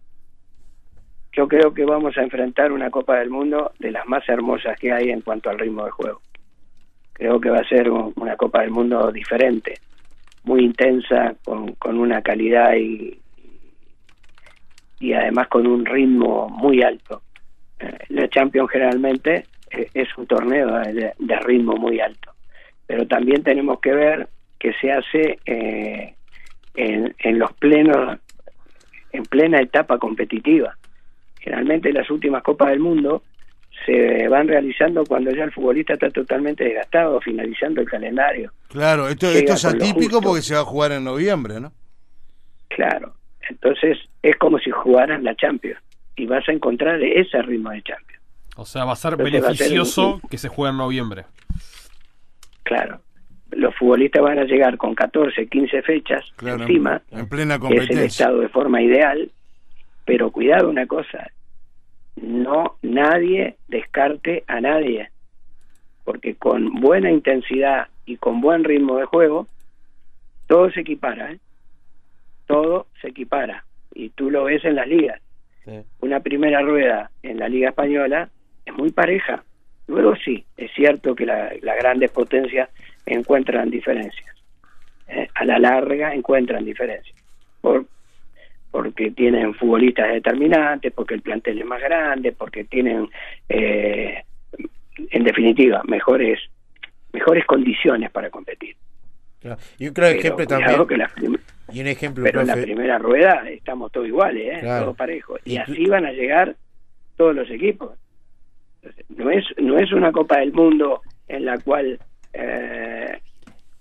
Yo 1.33 1.47
creo 1.47 1.73
que 1.73 1.85
vamos 1.85 2.17
a 2.17 2.23
enfrentar 2.23 2.71
una 2.71 2.89
Copa 2.89 3.17
del 3.19 3.29
Mundo 3.29 3.73
de 3.79 3.91
las 3.91 4.07
más 4.07 4.27
hermosas 4.27 4.77
que 4.79 4.91
hay 4.91 5.09
en 5.09 5.21
cuanto 5.21 5.49
al 5.49 5.59
ritmo 5.59 5.85
de 5.85 5.91
juego. 5.91 6.21
Creo 7.13 7.39
que 7.39 7.49
va 7.49 7.59
a 7.59 7.67
ser 7.67 7.89
una 7.89 8.35
Copa 8.37 8.61
del 8.61 8.71
Mundo 8.71 9.11
diferente, 9.11 9.75
muy 10.43 10.63
intensa, 10.63 11.35
con, 11.43 11.73
con 11.75 11.97
una 11.99 12.21
calidad 12.21 12.75
y, 12.75 13.19
y 14.99 15.13
además 15.13 15.47
con 15.47 15.67
un 15.67 15.85
ritmo 15.85 16.49
muy 16.49 16.81
alto. 16.81 17.21
Eh, 17.79 17.97
la 18.09 18.27
Champions 18.29 18.69
generalmente 18.71 19.45
eh, 19.71 19.89
es 19.93 20.07
un 20.17 20.27
torneo 20.27 20.67
de, 20.79 21.39
ritmo 21.45 21.75
muy 21.77 21.99
alto 21.99 22.31
pero 22.89 23.05
también 23.05 23.43
tenemos 23.43 23.79
que 23.81 23.93
ver 23.93 24.29
que 24.57 24.73
se 24.73 24.91
hace 24.91 25.37
eh, 25.45 26.15
en, 26.73 27.15
en 27.19 27.37
los 27.37 27.53
plenos, 27.53 28.17
en 29.11 29.23
plena 29.25 29.61
etapa 29.61 29.99
competitiva. 29.99 30.75
Generalmente 31.39 31.93
las 31.93 32.09
últimas 32.09 32.41
Copas 32.41 32.69
del 32.69 32.79
Mundo 32.79 33.21
se 33.89 34.27
van 34.27 34.47
realizando 34.47 35.03
cuando 35.05 35.31
ya 35.31 35.43
el 35.43 35.51
futbolista 35.51 35.93
está 35.93 36.09
totalmente 36.09 36.63
desgastado, 36.63 37.19
finalizando 37.21 37.81
el 37.81 37.89
calendario. 37.89 38.51
Claro, 38.67 39.07
esto, 39.07 39.29
esto 39.29 39.53
es 39.53 39.65
atípico 39.65 40.21
porque 40.21 40.41
se 40.41 40.53
va 40.53 40.61
a 40.61 40.65
jugar 40.65 40.91
en 40.91 41.03
noviembre, 41.03 41.59
¿no? 41.59 41.71
Claro, 42.67 43.15
entonces 43.49 43.97
es 44.21 44.35
como 44.37 44.59
si 44.59 44.69
jugaran 44.69 45.23
la 45.23 45.35
Champions 45.35 45.79
y 46.15 46.27
vas 46.27 46.47
a 46.47 46.51
encontrar 46.51 47.01
ese 47.01 47.41
ritmo 47.41 47.71
de 47.71 47.81
Champions. 47.81 48.23
O 48.55 48.65
sea, 48.65 48.85
va 48.85 48.93
a 48.93 48.95
ser 48.95 49.15
beneficioso 49.15 50.21
que 50.29 50.37
se 50.37 50.49
juegue 50.49 50.71
en 50.71 50.77
noviembre. 50.77 51.25
Claro. 52.63 52.99
Los 53.51 53.75
futbolistas 53.75 54.21
van 54.21 54.37
a 54.37 54.43
llegar 54.43 54.77
con 54.77 54.93
14, 54.93 55.47
15 55.47 55.81
fechas 55.81 56.31
encima, 56.45 57.01
en, 57.09 57.27
plena 57.27 57.57
competencia. 57.57 57.93
es 57.93 57.99
el 57.99 58.05
estado 58.05 58.39
de 58.41 58.49
forma 58.49 58.81
ideal, 58.81 59.31
pero 60.05 60.29
cuidado 60.29 60.69
una 60.69 60.85
cosa, 60.85 61.31
no 62.21 62.77
nadie 62.81 63.55
descarte 63.67 64.43
a 64.47 64.61
nadie, 64.61 65.09
porque 66.03 66.35
con 66.35 66.81
buena 66.81 67.11
intensidad 67.11 67.87
y 68.05 68.17
con 68.17 68.41
buen 68.41 68.63
ritmo 68.63 68.97
de 68.97 69.05
juego, 69.05 69.47
todo 70.47 70.71
se 70.71 70.81
equipara, 70.81 71.31
¿eh? 71.33 71.39
todo 72.47 72.87
se 73.01 73.09
equipara, 73.09 73.65
y 73.93 74.09
tú 74.09 74.31
lo 74.31 74.45
ves 74.45 74.65
en 74.65 74.75
las 74.75 74.87
ligas. 74.87 75.21
Una 75.99 76.19
primera 76.19 76.61
rueda 76.61 77.11
en 77.21 77.37
la 77.37 77.47
Liga 77.47 77.69
Española 77.69 78.29
es 78.65 78.73
muy 78.73 78.89
pareja, 78.89 79.43
Luego 79.89 80.15
sí, 80.17 80.45
es 80.55 80.71
cierto 80.73 81.15
que 81.15 81.25
las 81.25 81.77
grandes 81.79 82.11
potencias 82.11 82.69
encuentran 83.07 83.71
diferencias. 83.71 84.35
Eh, 85.07 85.27
a 85.33 85.45
la 85.45 85.57
larga 85.57 86.13
encuentran 86.13 86.63
diferencias. 86.63 87.17
Por, 87.59 87.87
porque 88.71 89.11
tienen 89.11 89.53
futbolistas 89.53 90.11
determinantes, 90.11 90.93
porque 90.93 91.15
el 91.15 91.21
plantel 91.21 91.59
es 91.59 91.65
más 91.65 91.81
grande, 91.81 92.31
porque 92.31 92.65
tienen, 92.65 93.09
eh, 93.47 94.23
en 95.11 95.23
definitiva, 95.23 95.81
mejores 95.85 96.39
mejores 97.11 97.43
condiciones 97.45 98.11
para 98.11 98.29
competir. 98.29 98.75
Y 99.79 99.87
un 99.87 99.93
claro 99.93 100.15
ejemplo 100.15 100.45
también. 100.45 101.39
y 101.71 101.81
un 101.81 101.87
ejemplo, 101.87 102.23
pero 102.23 102.41
en 102.41 102.47
la 102.47 102.55
primera 102.55 102.99
rueda 102.99 103.49
estamos 103.49 103.91
todos 103.91 104.07
iguales, 104.07 104.57
¿eh? 104.57 104.61
todos 104.61 104.95
parejos. 104.95 105.39
Y 105.45 105.57
así 105.57 105.85
van 105.85 106.05
a 106.05 106.11
llegar 106.11 106.55
todos 107.15 107.35
los 107.35 107.49
equipos 107.49 107.97
no 109.09 109.29
es 109.29 109.45
no 109.57 109.77
es 109.77 109.91
una 109.91 110.11
Copa 110.11 110.39
del 110.39 110.53
Mundo 110.53 111.01
en 111.27 111.45
la 111.45 111.57
cual 111.59 111.99
eh, 112.33 113.19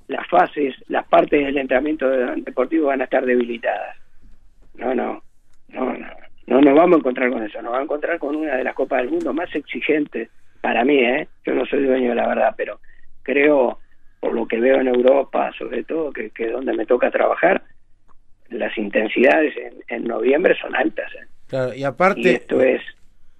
las 0.08 0.26
fases, 0.28 0.74
las 0.88 1.06
partes 1.06 1.44
del 1.44 1.58
entrenamiento 1.58 2.08
deportivo 2.08 2.86
van 2.86 3.02
a 3.02 3.04
estar 3.04 3.24
debilitadas. 3.24 3.96
No, 4.78 4.94
no, 4.94 5.22
no, 5.68 5.92
no, 5.92 6.06
no 6.46 6.60
nos 6.62 6.74
vamos 6.74 6.96
a 6.96 6.98
encontrar 7.00 7.30
con 7.30 7.42
eso, 7.42 7.60
nos 7.60 7.72
vamos 7.72 7.80
a 7.80 7.84
encontrar 7.84 8.18
con 8.18 8.34
una 8.34 8.56
de 8.56 8.64
las 8.64 8.74
Copas 8.74 9.02
del 9.02 9.10
Mundo 9.10 9.34
más 9.34 9.54
exigentes 9.54 10.30
para 10.60 10.84
mí, 10.84 10.98
¿eh? 10.98 11.28
Yo 11.44 11.54
no 11.54 11.66
soy 11.66 11.84
dueño 11.84 12.10
de 12.10 12.14
la 12.14 12.26
verdad, 12.26 12.54
pero 12.56 12.80
creo, 13.22 13.78
por 14.20 14.32
lo 14.32 14.46
que 14.46 14.58
veo 14.58 14.80
en 14.80 14.88
Europa, 14.88 15.52
sobre 15.58 15.84
todo, 15.84 16.12
que, 16.12 16.30
que 16.30 16.48
donde 16.48 16.72
me 16.72 16.86
toca 16.86 17.10
trabajar, 17.10 17.62
las 18.48 18.76
intensidades 18.78 19.54
en, 19.88 20.04
noviembre 20.04 20.56
son 20.60 20.74
altas. 20.74 21.10
¿eh? 21.14 21.76
y 21.76 21.84
aparte... 21.84 22.32
esto 22.32 22.62
es 22.62 22.80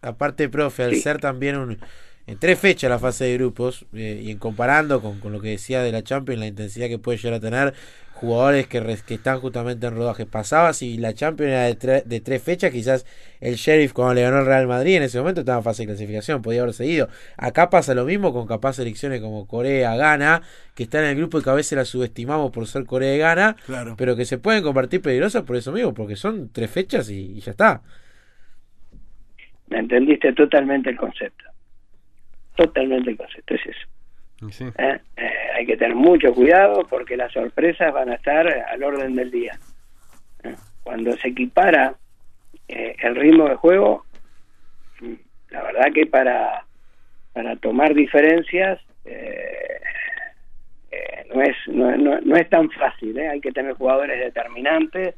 aparte, 0.02 0.48
profe, 0.48 0.84
al 0.84 0.94
ser 0.96 1.18
también 1.18 1.56
un, 1.56 1.78
en 2.26 2.38
tres 2.38 2.58
fechas 2.58 2.90
la 2.90 2.98
fase 2.98 3.24
de 3.24 3.34
grupos, 3.34 3.86
eh, 3.94 4.20
y 4.22 4.30
en 4.30 4.38
comparando 4.38 5.00
con, 5.00 5.18
con, 5.18 5.32
lo 5.32 5.40
que 5.40 5.48
decía 5.48 5.82
de 5.82 5.92
la 5.92 6.02
Champions, 6.02 6.40
la 6.40 6.46
intensidad 6.46 6.88
que 6.88 6.98
puede 6.98 7.18
llegar 7.18 7.34
a 7.34 7.40
tener, 7.40 7.74
jugadores 8.18 8.66
que, 8.66 8.80
que 9.06 9.14
están 9.14 9.40
justamente 9.40 9.86
en 9.86 9.94
rodaje. 9.96 10.26
Pasaba 10.26 10.72
si 10.72 10.98
la 10.98 11.14
Champions 11.14 11.50
era 11.52 11.62
de, 11.64 12.02
de, 12.04 12.20
tres 12.20 12.42
fechas, 12.42 12.70
quizás 12.70 13.06
el 13.40 13.54
Sheriff 13.54 13.92
cuando 13.92 14.14
le 14.14 14.22
ganó 14.22 14.40
el 14.40 14.46
Real 14.46 14.66
Madrid 14.66 14.96
en 14.96 15.04
ese 15.04 15.18
momento 15.18 15.40
estaba 15.40 15.58
en 15.58 15.64
fase 15.64 15.82
de 15.82 15.86
clasificación, 15.88 16.42
podía 16.42 16.62
haber 16.62 16.74
seguido. 16.74 17.08
Acá 17.36 17.70
pasa 17.70 17.94
lo 17.94 18.04
mismo 18.04 18.32
con 18.32 18.46
capaz 18.46 18.74
selecciones 18.74 19.20
como 19.20 19.46
Corea, 19.46 19.96
Ghana, 19.96 20.42
que 20.74 20.82
están 20.82 21.04
en 21.04 21.10
el 21.10 21.16
grupo 21.16 21.38
y 21.38 21.42
que 21.42 21.50
a 21.50 21.54
veces 21.54 21.76
la 21.78 21.84
subestimamos 21.84 22.50
por 22.50 22.66
ser 22.66 22.84
Corea 22.84 23.14
y 23.14 23.18
Ghana, 23.18 23.56
Claro. 23.66 23.94
pero 23.96 24.16
que 24.16 24.24
se 24.24 24.38
pueden 24.38 24.62
convertir 24.62 25.00
peligrosas 25.00 25.42
por 25.44 25.56
eso 25.56 25.72
mismo, 25.72 25.94
porque 25.94 26.16
son 26.16 26.50
tres 26.52 26.70
fechas 26.70 27.08
y, 27.10 27.36
y 27.36 27.40
ya 27.40 27.52
está. 27.52 27.82
Me 29.68 29.78
entendiste 29.78 30.32
totalmente 30.32 30.90
el 30.90 30.96
concepto. 30.96 31.44
Totalmente 32.56 33.10
el 33.10 33.16
concepto, 33.16 33.54
es 33.54 33.60
eso. 33.66 33.86
Sí. 34.50 34.64
¿eh? 34.78 34.98
Eh, 35.16 35.30
hay 35.56 35.66
que 35.66 35.76
tener 35.76 35.96
mucho 35.96 36.32
cuidado 36.32 36.86
porque 36.88 37.16
las 37.16 37.32
sorpresas 37.32 37.92
van 37.92 38.10
a 38.10 38.14
estar 38.14 38.46
al 38.46 38.82
orden 38.82 39.16
del 39.16 39.30
día. 39.30 39.58
¿eh? 40.44 40.54
Cuando 40.82 41.16
se 41.16 41.28
equipara 41.28 41.94
el 42.68 43.16
ritmo 43.16 43.48
de 43.48 43.56
juego, 43.56 44.04
mm, 45.00 45.14
la 45.50 45.62
verdad 45.62 45.92
que 45.92 46.06
para, 46.06 46.64
para 47.32 47.56
tomar 47.56 47.94
diferencias 47.94 48.80
no, 51.34 51.42
es, 51.42 51.56
no, 51.66 51.96
no, 51.96 52.20
no 52.20 52.36
es 52.36 52.48
tan 52.48 52.70
fácil. 52.70 53.18
Hay 53.18 53.40
que 53.40 53.52
tener 53.52 53.74
jugadores 53.74 54.18
determinantes. 54.18 55.14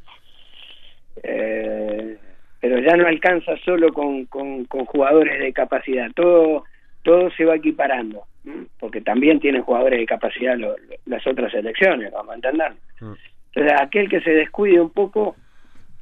Pero 2.61 2.79
ya 2.79 2.97
no 2.97 3.07
alcanza 3.07 3.57
solo 3.65 3.93
con, 3.93 4.27
con, 4.27 4.65
con 4.67 4.85
jugadores 4.85 5.41
de 5.41 5.53
capacidad, 5.53 6.11
todo 6.15 6.65
todo 7.03 7.31
se 7.31 7.45
va 7.45 7.57
equiparando, 7.57 8.25
¿m? 8.45 8.67
porque 8.79 9.01
también 9.01 9.41
tienen 9.41 9.63
jugadores 9.63 9.99
de 10.01 10.07
capacidad 10.07 10.57
lo- 10.57 10.77
lo- 10.77 10.97
las 11.07 11.27
otras 11.27 11.53
selecciones, 11.53 12.13
vamos 12.13 12.33
a 12.33 12.35
entender. 12.37 12.73
Mm. 13.01 13.13
Entonces, 13.55 13.81
aquel 13.81 14.09
que 14.09 14.21
se 14.21 14.31
descuide 14.31 14.81
un 14.81 14.91
poco 14.91 15.37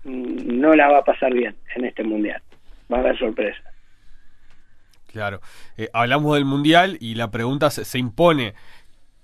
mm, 0.04 0.58
no 0.60 0.74
la 0.74 0.88
va 0.88 0.98
a 0.98 1.04
pasar 1.04 1.32
bien 1.32 1.54
en 1.76 1.84
este 1.86 2.02
mundial, 2.04 2.40
va 2.92 2.98
a 2.98 3.00
haber 3.00 3.18
sorpresa. 3.18 3.62
Claro. 5.12 5.40
Eh, 5.78 5.88
hablamos 5.94 6.34
del 6.34 6.44
Mundial 6.44 6.98
y 7.00 7.14
la 7.14 7.30
pregunta 7.30 7.70
se, 7.70 7.84
se 7.86 7.98
impone. 7.98 8.52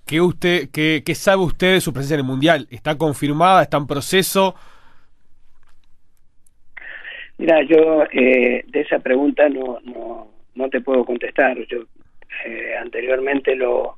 ¿Qué, 0.07 0.19
usted, 0.19 0.69
qué, 0.71 1.03
¿Qué 1.05 1.13
sabe 1.15 1.43
usted 1.43 1.73
de 1.73 1.81
su 1.81 1.93
presencia 1.93 2.15
en 2.15 2.21
el 2.21 2.25
Mundial? 2.25 2.67
¿Está 2.71 2.97
confirmada? 2.97 3.61
¿Está 3.61 3.77
en 3.77 3.85
proceso? 3.87 4.55
Mira, 7.37 7.61
yo 7.63 8.03
eh, 8.11 8.63
de 8.67 8.81
esa 8.81 8.99
pregunta 8.99 9.47
no, 9.49 9.79
no, 9.83 10.27
no 10.55 10.69
te 10.69 10.81
puedo 10.81 11.03
contestar. 11.05 11.57
Yo 11.67 11.79
eh, 12.45 12.75
anteriormente 12.79 13.55
lo 13.55 13.97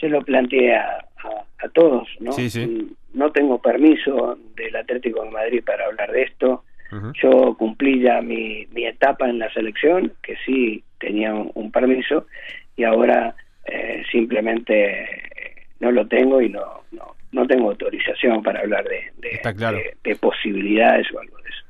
se 0.00 0.08
lo 0.08 0.22
planteé 0.22 0.74
a, 0.74 0.98
a, 0.98 1.44
a 1.64 1.68
todos, 1.68 2.08
¿no? 2.20 2.32
Sí, 2.32 2.50
sí. 2.50 2.66
Mm, 2.66 3.18
No 3.18 3.30
tengo 3.30 3.60
permiso 3.62 4.36
del 4.56 4.74
Atlético 4.76 5.22
de 5.22 5.30
Madrid 5.30 5.62
para 5.64 5.86
hablar 5.86 6.10
de 6.12 6.22
esto. 6.22 6.64
Yo 7.20 7.56
cumplí 7.58 8.00
ya 8.02 8.20
mi, 8.22 8.66
mi 8.70 8.86
etapa 8.86 9.28
en 9.28 9.40
la 9.40 9.52
selección, 9.52 10.12
que 10.22 10.36
sí 10.46 10.84
tenía 11.00 11.34
un, 11.34 11.50
un 11.54 11.72
permiso, 11.72 12.26
y 12.76 12.84
ahora 12.84 13.34
eh, 13.64 14.04
simplemente 14.12 15.02
eh, 15.02 15.66
no 15.80 15.90
lo 15.90 16.06
tengo 16.06 16.40
y 16.40 16.48
no, 16.50 16.82
no, 16.92 17.16
no 17.32 17.46
tengo 17.48 17.70
autorización 17.70 18.44
para 18.44 18.60
hablar 18.60 18.84
de, 18.84 19.10
de, 19.18 19.30
Está 19.30 19.52
claro. 19.54 19.76
de- 19.78 19.96
de 20.04 20.14
posibilidades 20.16 21.12
o 21.12 21.18
algo 21.18 21.36
de 21.38 21.48
eso. 21.50 21.64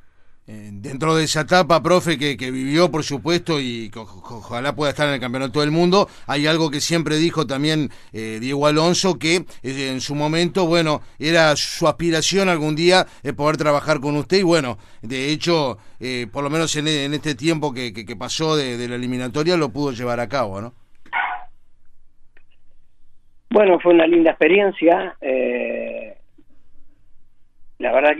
Dentro 0.46 1.14
de 1.16 1.24
esa 1.24 1.40
etapa, 1.40 1.82
profe, 1.82 2.18
que, 2.18 2.36
vivió, 2.50 2.90
por 2.90 3.02
supuesto, 3.02 3.58
y 3.60 3.88
que 3.88 3.98
oj- 3.98 4.20
ojalá 4.30 4.76
pueda 4.76 4.90
estar 4.90 5.08
en 5.08 5.14
el 5.14 5.20
Campeonato 5.20 5.60
del 5.60 5.70
Mundo, 5.70 6.06
hay 6.26 6.46
algo 6.46 6.70
que 6.70 6.82
siempre 6.82 7.16
dijo 7.16 7.46
también 7.46 7.88
eh, 8.12 8.36
Diego 8.42 8.66
Alonso, 8.66 9.18
que 9.18 9.36
eh, 9.62 9.88
en 9.90 10.02
su 10.02 10.14
momento, 10.14 10.66
bueno, 10.66 11.00
era 11.18 11.56
su 11.56 11.88
aspiración 11.88 12.50
algún 12.50 12.76
día 12.76 13.06
eh, 13.22 13.32
poder 13.32 13.56
trabajar 13.56 14.00
con 14.00 14.16
usted, 14.16 14.36
y 14.40 14.42
bueno, 14.42 14.76
de 15.00 15.30
hecho, 15.30 15.78
eh, 15.98 16.26
por 16.30 16.44
lo 16.44 16.50
menos 16.50 16.76
en, 16.76 16.88
este 16.88 17.34
tiempo 17.34 17.72
que, 17.72 17.94
que- 17.94 18.04
que 18.04 18.16
pasó 18.16 18.54
de, 18.54 18.76
la 18.86 18.96
eliminatoria, 18.96 19.56
lo 19.56 19.70
pudo 19.70 19.92
llevar 19.92 20.20
a 20.20 20.28
cabo, 20.28 20.60
¿no? 20.60 20.74
Bueno, 23.48 23.80
fue 23.80 23.94
una 23.94 24.06
linda 24.06 24.32
experiencia. 24.32 25.16
la 27.78 27.92
verdad 27.92 28.14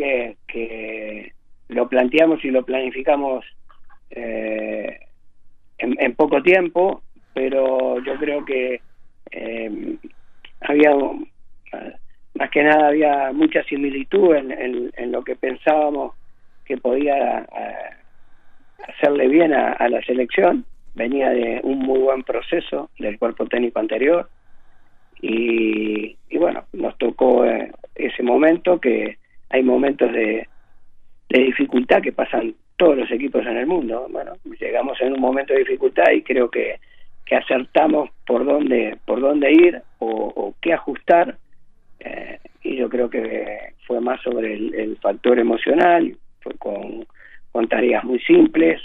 que 0.47 1.34
lo 1.69 1.89
planteamos 1.89 2.45
y 2.45 2.51
lo 2.51 2.65
planificamos 2.65 3.45
eh, 4.11 4.99
en, 5.79 6.15
poco 6.15 6.43
tiempo, 6.43 7.03
pero 7.33 8.03
yo 8.05 8.15
creo 8.17 8.45
que 8.45 8.81
eh, 9.31 9.97
había, 10.61 10.95
más 12.35 12.51
que 12.51 12.63
nada, 12.63 12.89
había 12.89 13.33
mucha 13.33 13.63
similitud 13.65 14.35
en, 14.35 14.53
en- 14.53 14.93
en 14.97 15.13
lo 15.13 15.23
que 15.25 15.37
pensábamos 15.37 16.13
que 16.65 16.77
podía 16.79 17.41
eh, 17.41 17.97
hacerle 18.89 19.29
bien 19.29 19.53
a, 19.53 19.73
a 19.73 19.89
la 19.89 20.01
selección. 20.03 20.65
Venía 20.95 21.31
de 21.31 21.61
un 21.65 21.81
muy 21.81 21.99
buen 21.99 22.23
proceso 22.23 22.91
del 22.99 23.19
cuerpo 23.19 23.47
técnico 23.47 23.81
anterior 23.81 24.31
y, 25.21 26.17
y 26.29 26.39
bueno, 26.39 26.65
nos 26.73 26.97
tocó 26.99 27.45
eh, 27.45 27.73
ese 27.95 28.23
momento 28.23 28.81
que 28.81 29.19
hay 29.51 29.63
momentos 29.63 30.13
de, 30.13 30.49
de 31.29 31.41
dificultad 31.43 32.03
que 32.03 32.13
pasan 32.13 32.55
todos 32.77 32.97
los 32.97 33.11
equipos 33.11 33.47
en 33.47 33.57
el 33.57 33.67
mundo. 33.67 34.07
Bueno, 34.11 34.33
llegamos 34.61 35.01
en 35.01 35.13
un 35.13 35.21
momento 35.21 35.53
de 35.53 35.61
dificultad 35.61 36.11
y 36.13 36.23
creo 36.23 36.51
que, 36.51 36.79
que 37.25 37.37
acertamos 37.37 38.11
por 38.27 38.45
dónde, 38.45 38.99
por 39.05 39.21
dónde 39.21 39.53
ir 39.53 39.83
o, 39.99 40.55
qué 40.61 40.73
ajustar. 40.73 41.37
eh, 42.01 42.39
y 42.63 42.77
yo 42.77 42.89
creo 42.89 43.11
que 43.11 43.75
fue 43.87 44.01
más 44.01 44.21
sobre 44.23 44.55
el, 44.55 44.97
factor 45.01 45.39
emocional, 45.39 46.17
fue 46.41 46.55
con, 46.55 47.07
con 47.53 47.69
tareas 47.69 48.05
muy 48.05 48.19
simples, 48.21 48.81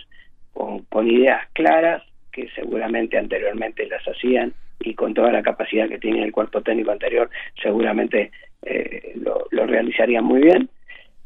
con, 0.54 1.08
ideas 1.08 1.48
claras 1.54 2.04
que 2.32 2.50
seguramente 2.50 3.18
anteriormente 3.18 3.88
las 3.88 4.06
hacían 4.06 4.54
y 4.82 4.94
con 4.94 5.14
toda 5.14 5.32
la 5.32 5.42
capacidad 5.42 5.88
que 5.88 5.98
tiene 5.98 6.24
el 6.24 6.32
cuerpo 6.32 6.62
técnico 6.62 6.92
anterior 6.92 7.30
seguramente 7.62 8.32
eh, 8.64 9.14
lo, 9.16 9.46
lo 9.52 9.66
realizarían 9.66 10.26
muy 10.26 10.42
bien 10.42 10.70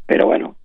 pero 0.06 0.28
bueno 0.28 0.56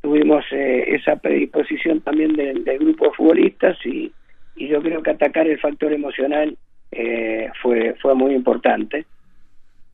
tuvimos 0.00 0.44
eh, 0.50 0.84
esa 0.88 1.16
predisposición 1.16 2.00
también 2.00 2.34
del, 2.34 2.64
grupo 2.78 3.06
de 3.06 3.12
futbolistas 3.12 3.76
y, 3.84 4.12
yo 4.56 4.82
creo 4.82 5.02
que 5.02 5.10
atacar 5.10 5.46
el 5.46 5.58
factor 5.58 5.90
emocional 5.90 6.54
eh, 6.92 7.50
fue 7.62 7.94
fue 7.94 8.14
muy 8.14 8.34
importante. 8.34 9.06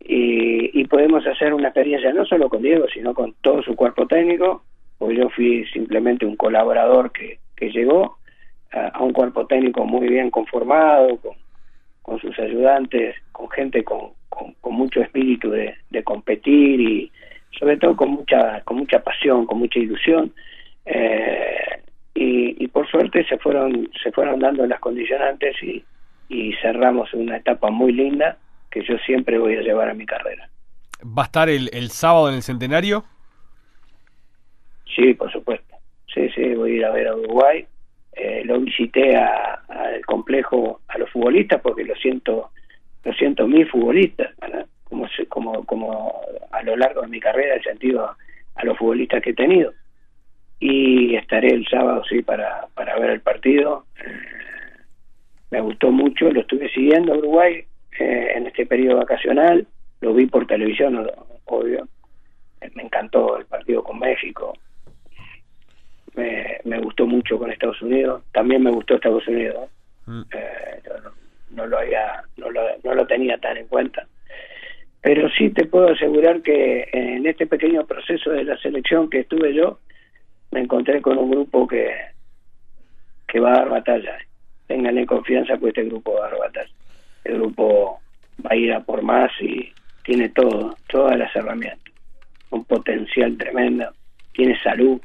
Y, 0.01 0.81
y 0.81 0.85
podemos 0.87 1.27
hacer 1.27 1.55
una 1.55 1.69
experiencia 1.69 2.13
no 2.13 2.25
solo 2.25 2.49
con 2.49 2.63
Diego 2.63 2.87
sino 2.93 3.13
con 3.13 3.35
todo 3.41 3.63
su 3.63 3.75
cuerpo 3.75 4.07
técnico 4.07 4.63
porque 4.99 5.17
yo 5.17 5.29
fui 5.31 5.65
simplemente 5.73 6.27
un 6.27 6.37
colaborador 6.37 7.11
que, 7.13 7.39
que 7.57 7.71
llegó 7.71 8.19
a, 8.73 9.03
un 9.03 9.13
cuerpo 9.13 9.47
técnico 9.47 9.85
muy 9.85 10.09
bien 10.09 10.31
conformado 10.31 11.19
con, 12.03 12.21
sus 12.21 12.39
ayudantes 12.39 13.17
con 13.33 13.51
gente 13.51 13.85
con, 13.85 14.11
con, 14.29 14.75
mucho 14.75 15.01
espíritu 15.01 15.51
de 15.51 16.03
competir 16.05 16.81
y 16.81 17.13
sobre 17.59 17.77
todo 17.79 17.97
con 17.97 18.11
mucha 18.11 18.61
con 18.63 18.77
mucha 18.79 19.03
pasión 19.03 19.47
con 19.47 19.59
mucha 19.59 19.79
ilusión 19.79 20.35
eh, 20.85 21.83
y, 22.15 22.65
y 22.65 22.69
por 22.69 22.89
suerte 22.89 23.25
se 23.29 23.39
fueron 23.39 23.89
se 24.03 24.13
fueron 24.13 24.41
dando 24.41 24.67
las 24.67 24.81
condicionantes 24.81 25.57
y, 25.63 25.85
y 26.29 26.53
cerramos 26.63 27.13
una 27.15 27.37
etapa 27.39 27.71
muy 27.71 27.93
linda 27.93 28.39
que 28.71 28.83
yo 28.83 28.97
siempre 29.07 29.39
voy 29.39 29.57
a 29.57 29.63
llevar 29.63 29.89
a 29.89 29.95
mi 29.95 30.07
carrera 30.07 30.49
¿Va 31.07 31.23
a 31.23 31.27
estar 31.27 31.49
el, 31.49 31.69
el 31.73 31.91
sábado 31.91 32.29
en 32.31 32.37
el 32.37 32.43
centenario? 32.43 33.05
Sí, 34.95 35.15
por 35.15 35.31
supuesto. 35.31 35.77
Sí, 36.13 36.29
sí, 36.35 36.55
voy 36.55 36.73
a 36.73 36.75
ir 36.77 36.85
a 36.87 36.91
ver 36.93 37.09
a 37.09 37.15
Uruguay. 37.17 37.67
Eh, 38.13 38.43
lo 38.45 38.59
visité 38.61 39.17
a- 39.17 39.63
al 39.69 40.05
complejo 40.07 40.81
a 40.89 40.97
los 40.99 41.11
futbolistas 41.11 41.61
porque 41.61 41.85
lo 41.85 41.95
siento, 41.97 42.51
lo 43.05 43.13
siento 43.13 43.47
mis 43.47 43.71
futbolistas, 43.71 44.35
¿verdad? 44.41 44.67
Como 44.89 45.07
como 45.29 45.65
como 45.65 46.21
a 46.51 46.63
lo 46.63 46.77
largo 46.77 47.03
de 47.03 47.09
mi 47.09 47.21
carrera 47.21 47.57
he 47.57 47.63
sentido 47.63 48.05
a, 48.07 48.17
a 48.57 48.65
los 48.65 48.77
futbolistas 48.79 49.23
que 49.23 49.31
he 49.31 49.35
tenido. 49.35 49.73
Y 50.59 51.15
estaré 51.17 51.49
el 51.49 51.67
sábado 51.69 52.03
sí 52.09 52.23
para 52.23 52.67
para 52.75 52.99
ver 52.99 53.11
el 53.11 53.21
partido. 53.21 53.85
Eh, 54.05 54.11
me 55.51 55.61
gustó 55.61 55.91
mucho, 55.93 56.31
lo 56.31 56.41
estuve 56.41 56.69
siguiendo 56.71 57.13
a 57.15 57.19
Uruguay 57.19 57.65
eh, 57.99 58.33
en 58.35 58.47
este 58.47 58.67
periodo 58.67 58.99
vacacional, 58.99 59.67
lo 60.01 60.13
vi 60.15 60.27
por 60.27 60.47
televisión, 60.47 61.09
obvio. 61.45 61.87
Eh, 62.61 62.71
Me 62.75 62.83
encantó 62.83 63.37
el 63.39 63.47
partido 63.47 63.83
con 63.85 63.99
México, 63.99 64.55
me, 66.15 66.59
me 66.65 66.79
gustó 66.81 67.07
mucho 67.07 67.39
con 67.39 67.51
Estados 67.53 67.81
Unidos, 67.83 68.23
también 68.33 68.63
me 68.63 68.71
gustó 68.71 68.95
Estados 68.95 69.27
Unidos, 69.29 69.71
Mm. 70.09 70.23
eh, 70.33 70.81
no 71.51 71.67
lo 71.67 71.79
había, 71.79 72.23
no 72.37 72.49
lo, 72.51 72.61
no 72.85 72.95
lo 72.95 73.07
tenía 73.09 73.39
tan 73.39 73.57
en 73.57 73.67
cuenta. 73.67 74.07
Pero 75.07 75.31
sí 75.31 75.51
te 75.51 75.67
puedo 75.67 75.91
asegurar 75.91 76.43
que 76.43 76.89
en 76.93 77.25
este 77.25 77.47
pequeño 77.47 77.87
proceso 77.87 78.31
de 78.31 78.43
la 78.43 78.59
selección 78.59 79.09
que 79.09 79.21
estuve 79.21 79.55
yo, 79.55 79.79
me 80.51 80.59
encontré 80.59 81.01
con 81.01 81.17
un 81.17 81.31
grupo 81.31 81.65
que, 81.69 81.93
que 83.29 83.39
va 83.39 83.53
a 83.53 83.59
dar 83.59 83.69
batalla. 83.69 84.19
Ténganle 84.67 85.07
confianza, 85.07 85.59
pues 85.59 85.77
este 85.77 85.85
grupo 85.85 86.15
va 86.15 86.27
a 86.27 86.31
dar 86.31 86.39
batalla. 86.41 86.71
El 87.23 87.35
grupo 87.35 88.01
va 88.45 88.51
a 88.51 88.57
ir 88.57 88.73
a 88.73 88.81
por 88.81 89.01
más 89.03 89.31
y, 89.41 89.73
tiene 90.03 90.29
todo, 90.31 90.75
todas 90.89 91.17
las 91.17 91.37
herramientas, 91.37 91.95
un 92.51 92.65
potencial 92.65 93.39
tremendo, 93.39 93.89
tiene 94.33 94.61
salud, 94.61 95.01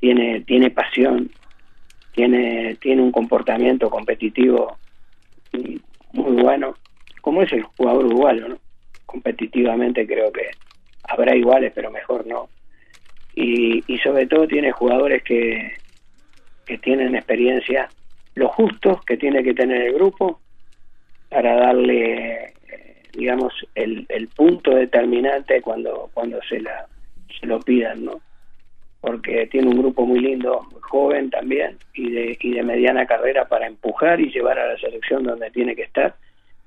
tiene, 0.00 0.40
tiene 0.40 0.72
pasión, 0.72 1.30
tiene, 2.12 2.74
tiene 2.80 3.02
un 3.02 3.12
comportamiento 3.12 3.88
competitivo 3.88 4.78
muy 6.12 6.42
bueno, 6.42 6.74
como 7.20 7.42
es 7.42 7.52
el 7.52 7.62
jugador 7.62 8.06
uruguayo, 8.06 8.48
¿no? 8.48 8.65
Competitivamente 9.16 10.06
creo 10.06 10.30
que 10.30 10.50
habrá 11.04 11.34
iguales, 11.34 11.72
pero 11.74 11.90
mejor 11.90 12.26
no. 12.26 12.50
Y, 13.34 13.82
y 13.90 13.98
sobre 13.98 14.26
todo 14.26 14.46
tiene 14.46 14.72
jugadores 14.72 15.22
que, 15.22 15.72
que 16.66 16.76
tienen 16.76 17.14
experiencia, 17.14 17.88
lo 18.34 18.48
justos 18.48 19.02
que 19.06 19.16
tiene 19.16 19.42
que 19.42 19.54
tener 19.54 19.80
el 19.80 19.94
grupo 19.94 20.40
para 21.30 21.56
darle, 21.56 22.44
eh, 22.44 23.02
digamos, 23.14 23.54
el, 23.74 24.04
el 24.10 24.28
punto 24.28 24.72
determinante 24.72 25.62
cuando, 25.62 26.10
cuando 26.12 26.38
se, 26.42 26.60
la, 26.60 26.86
se 27.40 27.46
lo 27.46 27.58
pidan, 27.60 28.04
¿no? 28.04 28.20
porque 29.00 29.46
tiene 29.46 29.68
un 29.68 29.78
grupo 29.78 30.04
muy 30.04 30.20
lindo, 30.20 30.66
muy 30.70 30.80
joven 30.82 31.30
también, 31.30 31.78
y 31.94 32.10
de, 32.10 32.36
y 32.40 32.50
de 32.52 32.62
mediana 32.62 33.06
carrera 33.06 33.46
para 33.46 33.66
empujar 33.66 34.20
y 34.20 34.30
llevar 34.30 34.58
a 34.58 34.72
la 34.72 34.78
selección 34.78 35.22
donde 35.22 35.50
tiene 35.52 35.74
que 35.74 35.84
estar, 35.84 36.16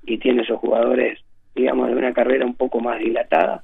y 0.04 0.18
tiene 0.18 0.42
esos 0.42 0.58
jugadores, 0.58 1.20
digamos, 1.54 1.88
de 1.88 1.96
una 1.96 2.12
carrera 2.12 2.44
un 2.44 2.54
poco 2.54 2.80
más 2.80 2.98
dilatada, 2.98 3.62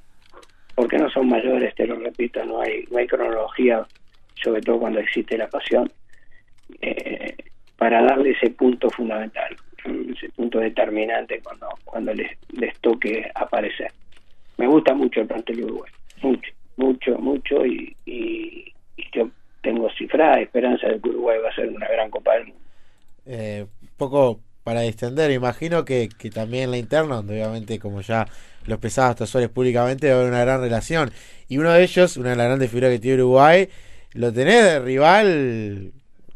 porque 0.75 0.97
no 0.97 1.09
son 1.09 1.27
mayores, 1.29 1.73
te 1.75 1.87
lo 1.87 1.95
repito, 1.95 2.43
no 2.45 2.61
hay, 2.61 2.85
no 2.91 2.97
hay 2.97 3.07
cronología, 3.07 3.85
sobre 4.41 4.61
todo 4.61 4.79
cuando 4.79 4.99
existe 4.99 5.37
la 5.37 5.47
pasión, 5.47 5.91
eh, 6.81 7.35
para 7.77 8.03
darle 8.03 8.31
ese 8.31 8.49
punto 8.51 8.89
fundamental, 8.89 9.55
ese 10.15 10.29
punto 10.29 10.59
determinante 10.59 11.41
cuando, 11.41 11.69
cuando 11.85 12.13
les, 12.13 12.37
toque 12.81 13.29
aparecer. 13.33 13.91
Me 14.57 14.67
gusta 14.67 14.93
mucho 14.93 15.21
el 15.21 15.27
plantel 15.27 15.63
Uruguay, 15.63 15.91
mucho 16.21 16.51
mucho, 16.77 17.17
mucho 17.17 17.65
y, 17.65 17.95
y, 18.05 18.71
yo 19.11 19.29
tengo 19.61 19.89
cifrada 19.97 20.39
esperanza 20.39 20.87
de 20.87 20.99
que 21.01 21.09
Uruguay 21.09 21.39
va 21.43 21.49
a 21.49 21.55
ser 21.55 21.69
una 21.69 21.87
gran 21.87 22.09
Copa 22.09 22.33
del 22.35 22.47
Mundo. 22.47 22.61
Eh, 23.25 23.65
poco 23.97 24.39
para 24.67 24.83
extender, 24.83 25.31
imagino 25.31 25.85
que, 25.85 26.09
que 26.09 26.29
también 26.29 26.71
la 26.71 26.77
interna, 26.77 27.15
donde 27.15 27.35
obviamente 27.35 27.79
como 27.79 28.01
ya 28.01 28.27
los 28.65 28.77
pesados 28.79 29.15
tasuales 29.15 29.49
públicamente 29.49 30.09
va 30.09 30.15
a 30.15 30.17
haber 30.17 30.29
una 30.29 30.41
gran 30.41 30.59
relación. 30.59 31.09
Y 31.47 31.57
uno 31.57 31.71
de 31.71 31.83
ellos, 31.83 32.17
una 32.17 32.31
de 32.31 32.35
las 32.35 32.47
grandes 32.47 32.69
figuras 32.69 32.91
que 32.91 32.99
tiene 32.99 33.23
Uruguay, 33.23 33.69
lo 34.11 34.33
tenés 34.33 34.65
de 34.65 34.79
rival 34.79 35.91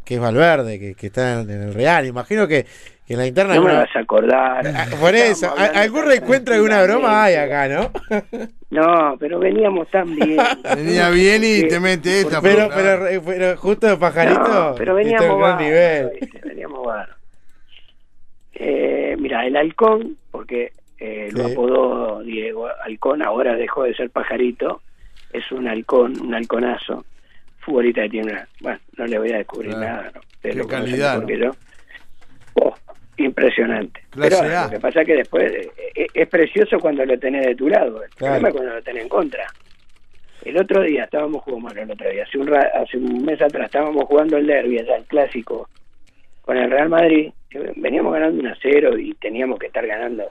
que 0.06 0.16
es 0.16 0.22
Valverde, 0.22 0.80
que, 0.80 0.96
que 0.96 1.08
está 1.08 1.42
en, 1.42 1.50
el 1.50 1.74
Real. 1.74 2.06
Imagino 2.06 2.48
que, 2.48 2.66
que 3.06 3.16
en 3.16 3.20
la 3.20 3.28
interna... 3.28 3.56
No 3.56 3.64
me 3.64 3.76
vas 3.76 3.94
a 3.94 4.00
acordar. 4.00 4.66
Ah, 4.66 4.88
por 4.98 5.14
eso, 5.14 5.54
algún 5.58 6.06
reencuentro, 6.06 6.56
alguna 6.56 6.84
broma 6.84 7.26
hay 7.26 7.36
acá, 7.36 7.68
¿no? 7.68 7.92
No, 8.70 9.18
pero 9.20 9.40
veníamos 9.40 9.90
tan 9.90 10.16
bien. 10.16 10.38
Venía 10.74 11.10
bien 11.10 11.44
y 11.44 11.68
te 11.68 11.82
mete 11.82 12.22
esta. 12.22 12.40
Pero, 12.40 12.70
pero, 12.74 13.22
pero, 13.26 13.58
justo 13.58 13.88
de 13.88 13.98
pajarito. 13.98 14.70
No, 14.70 14.76
pero 14.78 14.96
veníamos 14.96 15.60
nivel. 15.60 16.12
Veníamos. 16.46 16.88
Eh, 18.64 19.16
mira, 19.18 19.44
el 19.48 19.58
halcón, 19.58 20.18
porque 20.30 20.74
eh, 21.00 21.30
lo 21.32 21.48
apodó 21.48 22.22
Diego 22.22 22.68
Halcón, 22.86 23.24
ahora 23.24 23.56
dejó 23.56 23.86
de 23.86 23.96
ser 23.96 24.12
pajarito, 24.12 24.84
es 25.34 25.52
un 25.52 25.68
halcón, 25.68 26.22
un 26.22 26.36
halconazo, 26.36 27.04
futbolista 27.58 28.04
que 28.04 28.10
tiene 28.10 28.34
una, 28.34 28.48
bueno, 28.60 28.80
no 28.98 29.08
le 29.08 29.18
voy 29.18 29.32
a 29.32 29.38
descubrir 29.38 29.76
nada, 29.76 30.12
¿no? 30.14 30.22
Qué 30.44 30.68
calidad. 30.68 31.24
¿no? 31.24 31.56
oh, 32.54 32.76
impresionante. 33.18 34.04
Pero 34.12 34.44
lo 34.44 34.70
que 34.70 34.80
pasa 34.80 35.02
es 35.02 35.08
que 35.08 35.16
después 35.16 35.52
eh, 35.52 36.08
es, 36.14 36.28
precioso 36.28 36.78
cuando 36.80 37.04
lo 37.04 37.18
tenés 37.18 37.48
de 37.48 37.56
tu 37.56 37.68
lado, 37.68 38.04
el 38.04 38.12
problema 38.12 38.50
es 38.50 38.54
cuando 38.54 38.76
lo 38.76 38.84
tenés 38.84 39.02
en 39.02 39.10
contra. 39.10 39.48
El 40.46 40.56
otro 40.58 40.84
día 40.84 41.06
estábamos 41.06 41.42
jugando, 41.42 41.68
bueno, 41.68 41.82
el 41.82 41.92
otro 41.92 42.12
día, 42.12 42.26
hace 42.26 42.38
un, 42.38 42.54
hace 42.54 42.98
un 42.98 43.26
mes 43.26 43.42
atrás 43.42 43.66
estábamos 43.66 44.06
jugando 44.06 44.38
el 44.38 44.46
derby, 44.46 44.78
allá, 44.78 44.98
el 44.98 45.06
clásico, 45.06 45.68
con 46.44 46.58
el 46.58 46.70
Real 46.70 46.90
Madrid, 46.90 47.32
veníamos 47.76 48.14
ganando 48.14 48.40
un 48.40 48.48
a 48.48 48.58
cero 48.62 48.98
y 48.98 49.14
teníamos 49.16 49.60
que 49.60 49.68
estar 49.68 49.86
ganando, 49.86 50.26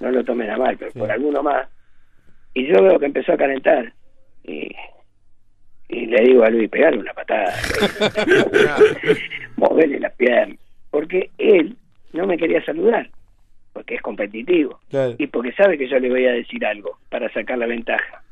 no 0.00 0.10
lo 0.10 0.24
tomen 0.24 0.50
a 0.50 0.56
mal, 0.56 0.76
pero 0.76 0.92
por 0.92 1.10
alguno 1.10 1.42
más. 1.42 1.68
Y 2.54 2.66
yo 2.66 2.82
veo 2.82 2.98
que 2.98 3.06
empezó 3.06 3.32
a 3.32 3.36
calentar 3.36 3.92
y, 4.44 4.74
y 5.88 6.06
le 6.06 6.24
digo 6.24 6.44
a 6.44 6.50
Luis, 6.50 6.68
pegarle 6.68 7.00
una 7.00 7.14
patada, 7.14 7.54
moverle 9.56 10.00
las 10.00 10.14
piernas, 10.14 10.58
porque 10.90 11.30
él 11.38 11.76
no 12.12 12.26
me 12.26 12.36
quería 12.36 12.64
saludar, 12.64 13.08
porque 13.72 13.94
es 13.94 14.02
competitivo 14.02 14.80
y 15.18 15.26
porque 15.28 15.52
sabe 15.52 15.78
que 15.78 15.88
yo 15.88 15.98
le 15.98 16.10
voy 16.10 16.26
a 16.26 16.32
decir 16.32 16.64
algo 16.66 16.98
para 17.08 17.32
sacar 17.32 17.58
la 17.58 17.66
ventaja. 17.66 18.22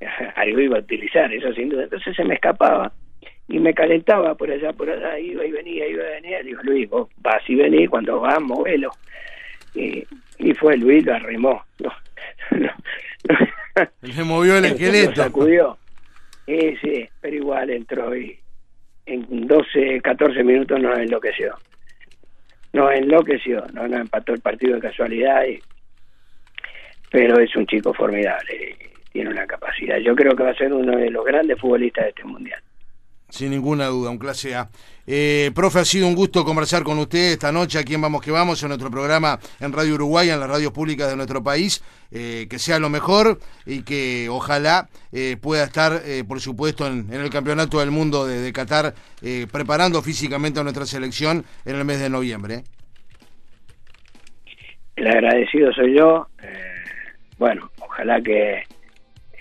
algo 0.36 0.60
iba 0.60 0.78
a 0.78 0.80
utilizar, 0.80 1.32
eso 1.32 1.52
sin 1.52 1.68
duda. 1.68 1.84
Entonces 1.84 2.16
se 2.16 2.24
me 2.24 2.34
escapaba 2.34 2.92
y 3.48 3.58
me 3.58 3.74
calentaba 3.74 4.34
por 4.34 4.50
allá, 4.50 4.72
por 4.72 4.88
allá, 4.88 5.18
iba 5.18 5.44
y 5.44 5.50
venía, 5.50 5.86
iba 5.86 6.02
y 6.02 6.14
venía. 6.14 6.42
Digo, 6.42 6.60
Luis, 6.62 6.88
vos 6.88 7.08
vas 7.18 7.42
y 7.48 7.54
venís, 7.54 7.88
cuando 7.90 8.20
vas, 8.20 8.40
movelo. 8.40 8.90
Y, 9.74 10.04
y 10.38 10.54
fue 10.54 10.76
Luis, 10.76 11.04
lo 11.04 11.14
arrimó. 11.14 11.64
se 14.02 14.24
movió 14.24 14.56
el 14.58 14.66
esqueleto. 14.66 15.10
Lo 15.10 15.16
sacudió. 15.16 15.78
Sí, 16.46 16.76
sí, 16.80 17.08
pero 17.20 17.36
igual 17.36 17.70
entró 17.70 18.16
y 18.16 18.38
en 19.06 19.46
12, 19.46 20.00
14 20.02 20.42
minutos 20.42 20.80
nos 20.80 20.98
enloqueció 20.98 21.56
no 22.72 22.90
enloqueció, 22.90 23.64
no, 23.72 23.88
no 23.88 23.98
empató 23.98 24.32
el 24.32 24.40
partido 24.40 24.74
de 24.74 24.80
casualidad, 24.80 25.44
y, 25.46 25.60
pero 27.10 27.40
es 27.40 27.54
un 27.56 27.66
chico 27.66 27.92
formidable, 27.92 28.76
tiene 29.12 29.30
una 29.30 29.46
capacidad. 29.46 29.98
Yo 29.98 30.14
creo 30.14 30.36
que 30.36 30.44
va 30.44 30.50
a 30.50 30.54
ser 30.54 30.72
uno 30.72 30.96
de 30.96 31.10
los 31.10 31.24
grandes 31.24 31.58
futbolistas 31.58 32.04
de 32.04 32.10
este 32.10 32.24
mundial. 32.24 32.62
Sin 33.30 33.50
ninguna 33.50 33.86
duda, 33.86 34.10
un 34.10 34.18
clase 34.18 34.54
A. 34.54 34.68
Eh, 35.06 35.50
profe, 35.54 35.80
ha 35.80 35.84
sido 35.84 36.06
un 36.06 36.14
gusto 36.14 36.44
conversar 36.44 36.82
con 36.82 36.98
usted 36.98 37.32
esta 37.32 37.50
noche 37.50 37.78
aquí 37.78 37.94
en 37.94 38.00
Vamos 38.00 38.22
que 38.22 38.30
Vamos, 38.30 38.62
en 38.62 38.68
nuestro 38.68 38.90
programa 38.90 39.38
en 39.58 39.72
Radio 39.72 39.94
Uruguay, 39.94 40.30
en 40.30 40.38
las 40.38 40.48
radios 40.48 40.72
públicas 40.72 41.08
de 41.08 41.16
nuestro 41.16 41.42
país. 41.42 41.82
Eh, 42.12 42.48
que 42.50 42.58
sea 42.58 42.80
lo 42.80 42.90
mejor 42.90 43.38
y 43.64 43.82
que 43.82 44.28
ojalá 44.28 44.88
eh, 45.12 45.36
pueda 45.40 45.62
estar, 45.62 46.02
por 46.26 46.40
supuesto, 46.40 46.86
en, 46.88 47.12
el 47.12 47.30
Campeonato 47.30 47.78
del 47.78 47.92
Mundo 47.92 48.26
de, 48.26 48.40
de 48.40 48.52
Qatar, 48.52 48.94
preparando 49.52 50.02
físicamente 50.02 50.58
a 50.58 50.64
nuestra 50.64 50.86
selección 50.86 51.44
en 51.64 51.76
el 51.76 51.84
mes 51.84 52.00
de 52.00 52.10
noviembre. 52.10 52.64
El 54.96 55.06
agradecido 55.06 55.72
soy 55.72 55.96
yo. 55.96 56.26
bueno, 57.38 57.70
ojalá 57.80 58.20
que 58.20 58.64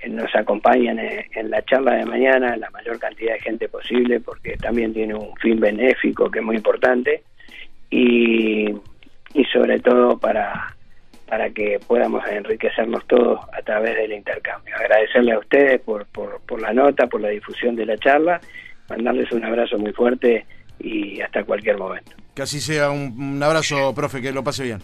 nos 0.07 0.33
acompañen 0.35 0.99
en 0.99 1.49
la 1.49 1.61
charla 1.63 1.95
de 1.95 2.05
mañana 2.05 2.55
la 2.55 2.69
mayor 2.69 2.99
cantidad 2.99 3.33
de 3.33 3.39
gente 3.39 3.67
posible 3.67 4.19
porque 4.19 4.55
también 4.57 4.93
tiene 4.93 5.13
un 5.13 5.35
fin 5.37 5.59
benéfico 5.59 6.29
que 6.29 6.39
es 6.39 6.45
muy 6.45 6.55
importante 6.55 7.23
y, 7.89 8.69
y 9.33 9.43
sobre 9.51 9.79
todo 9.79 10.17
para, 10.17 10.75
para 11.27 11.49
que 11.51 11.79
podamos 11.85 12.23
enriquecernos 12.27 13.05
todos 13.07 13.39
a 13.53 13.61
través 13.61 13.95
del 13.95 14.13
intercambio. 14.13 14.75
Agradecerle 14.75 15.33
a 15.33 15.39
ustedes 15.39 15.81
por, 15.81 16.07
por, 16.07 16.61
la 16.61 16.73
nota, 16.73 17.07
por 17.07 17.21
la 17.21 17.29
difusión 17.29 17.75
de 17.75 17.85
la 17.85 17.97
charla, 17.97 18.41
mandarles 18.89 19.31
un 19.31 19.43
abrazo 19.43 19.77
muy 19.77 19.91
fuerte 19.91 20.45
y 20.79 21.21
hasta 21.21 21.43
cualquier 21.43 21.77
momento. 21.77 22.11
Que 22.33 22.43
así 22.43 22.59
sea, 22.59 22.89
un 22.89 23.41
abrazo, 23.43 23.93
profe, 23.93 24.21
que 24.21 24.31
lo 24.31 24.43
pase 24.43 24.63
bien. 24.63 24.79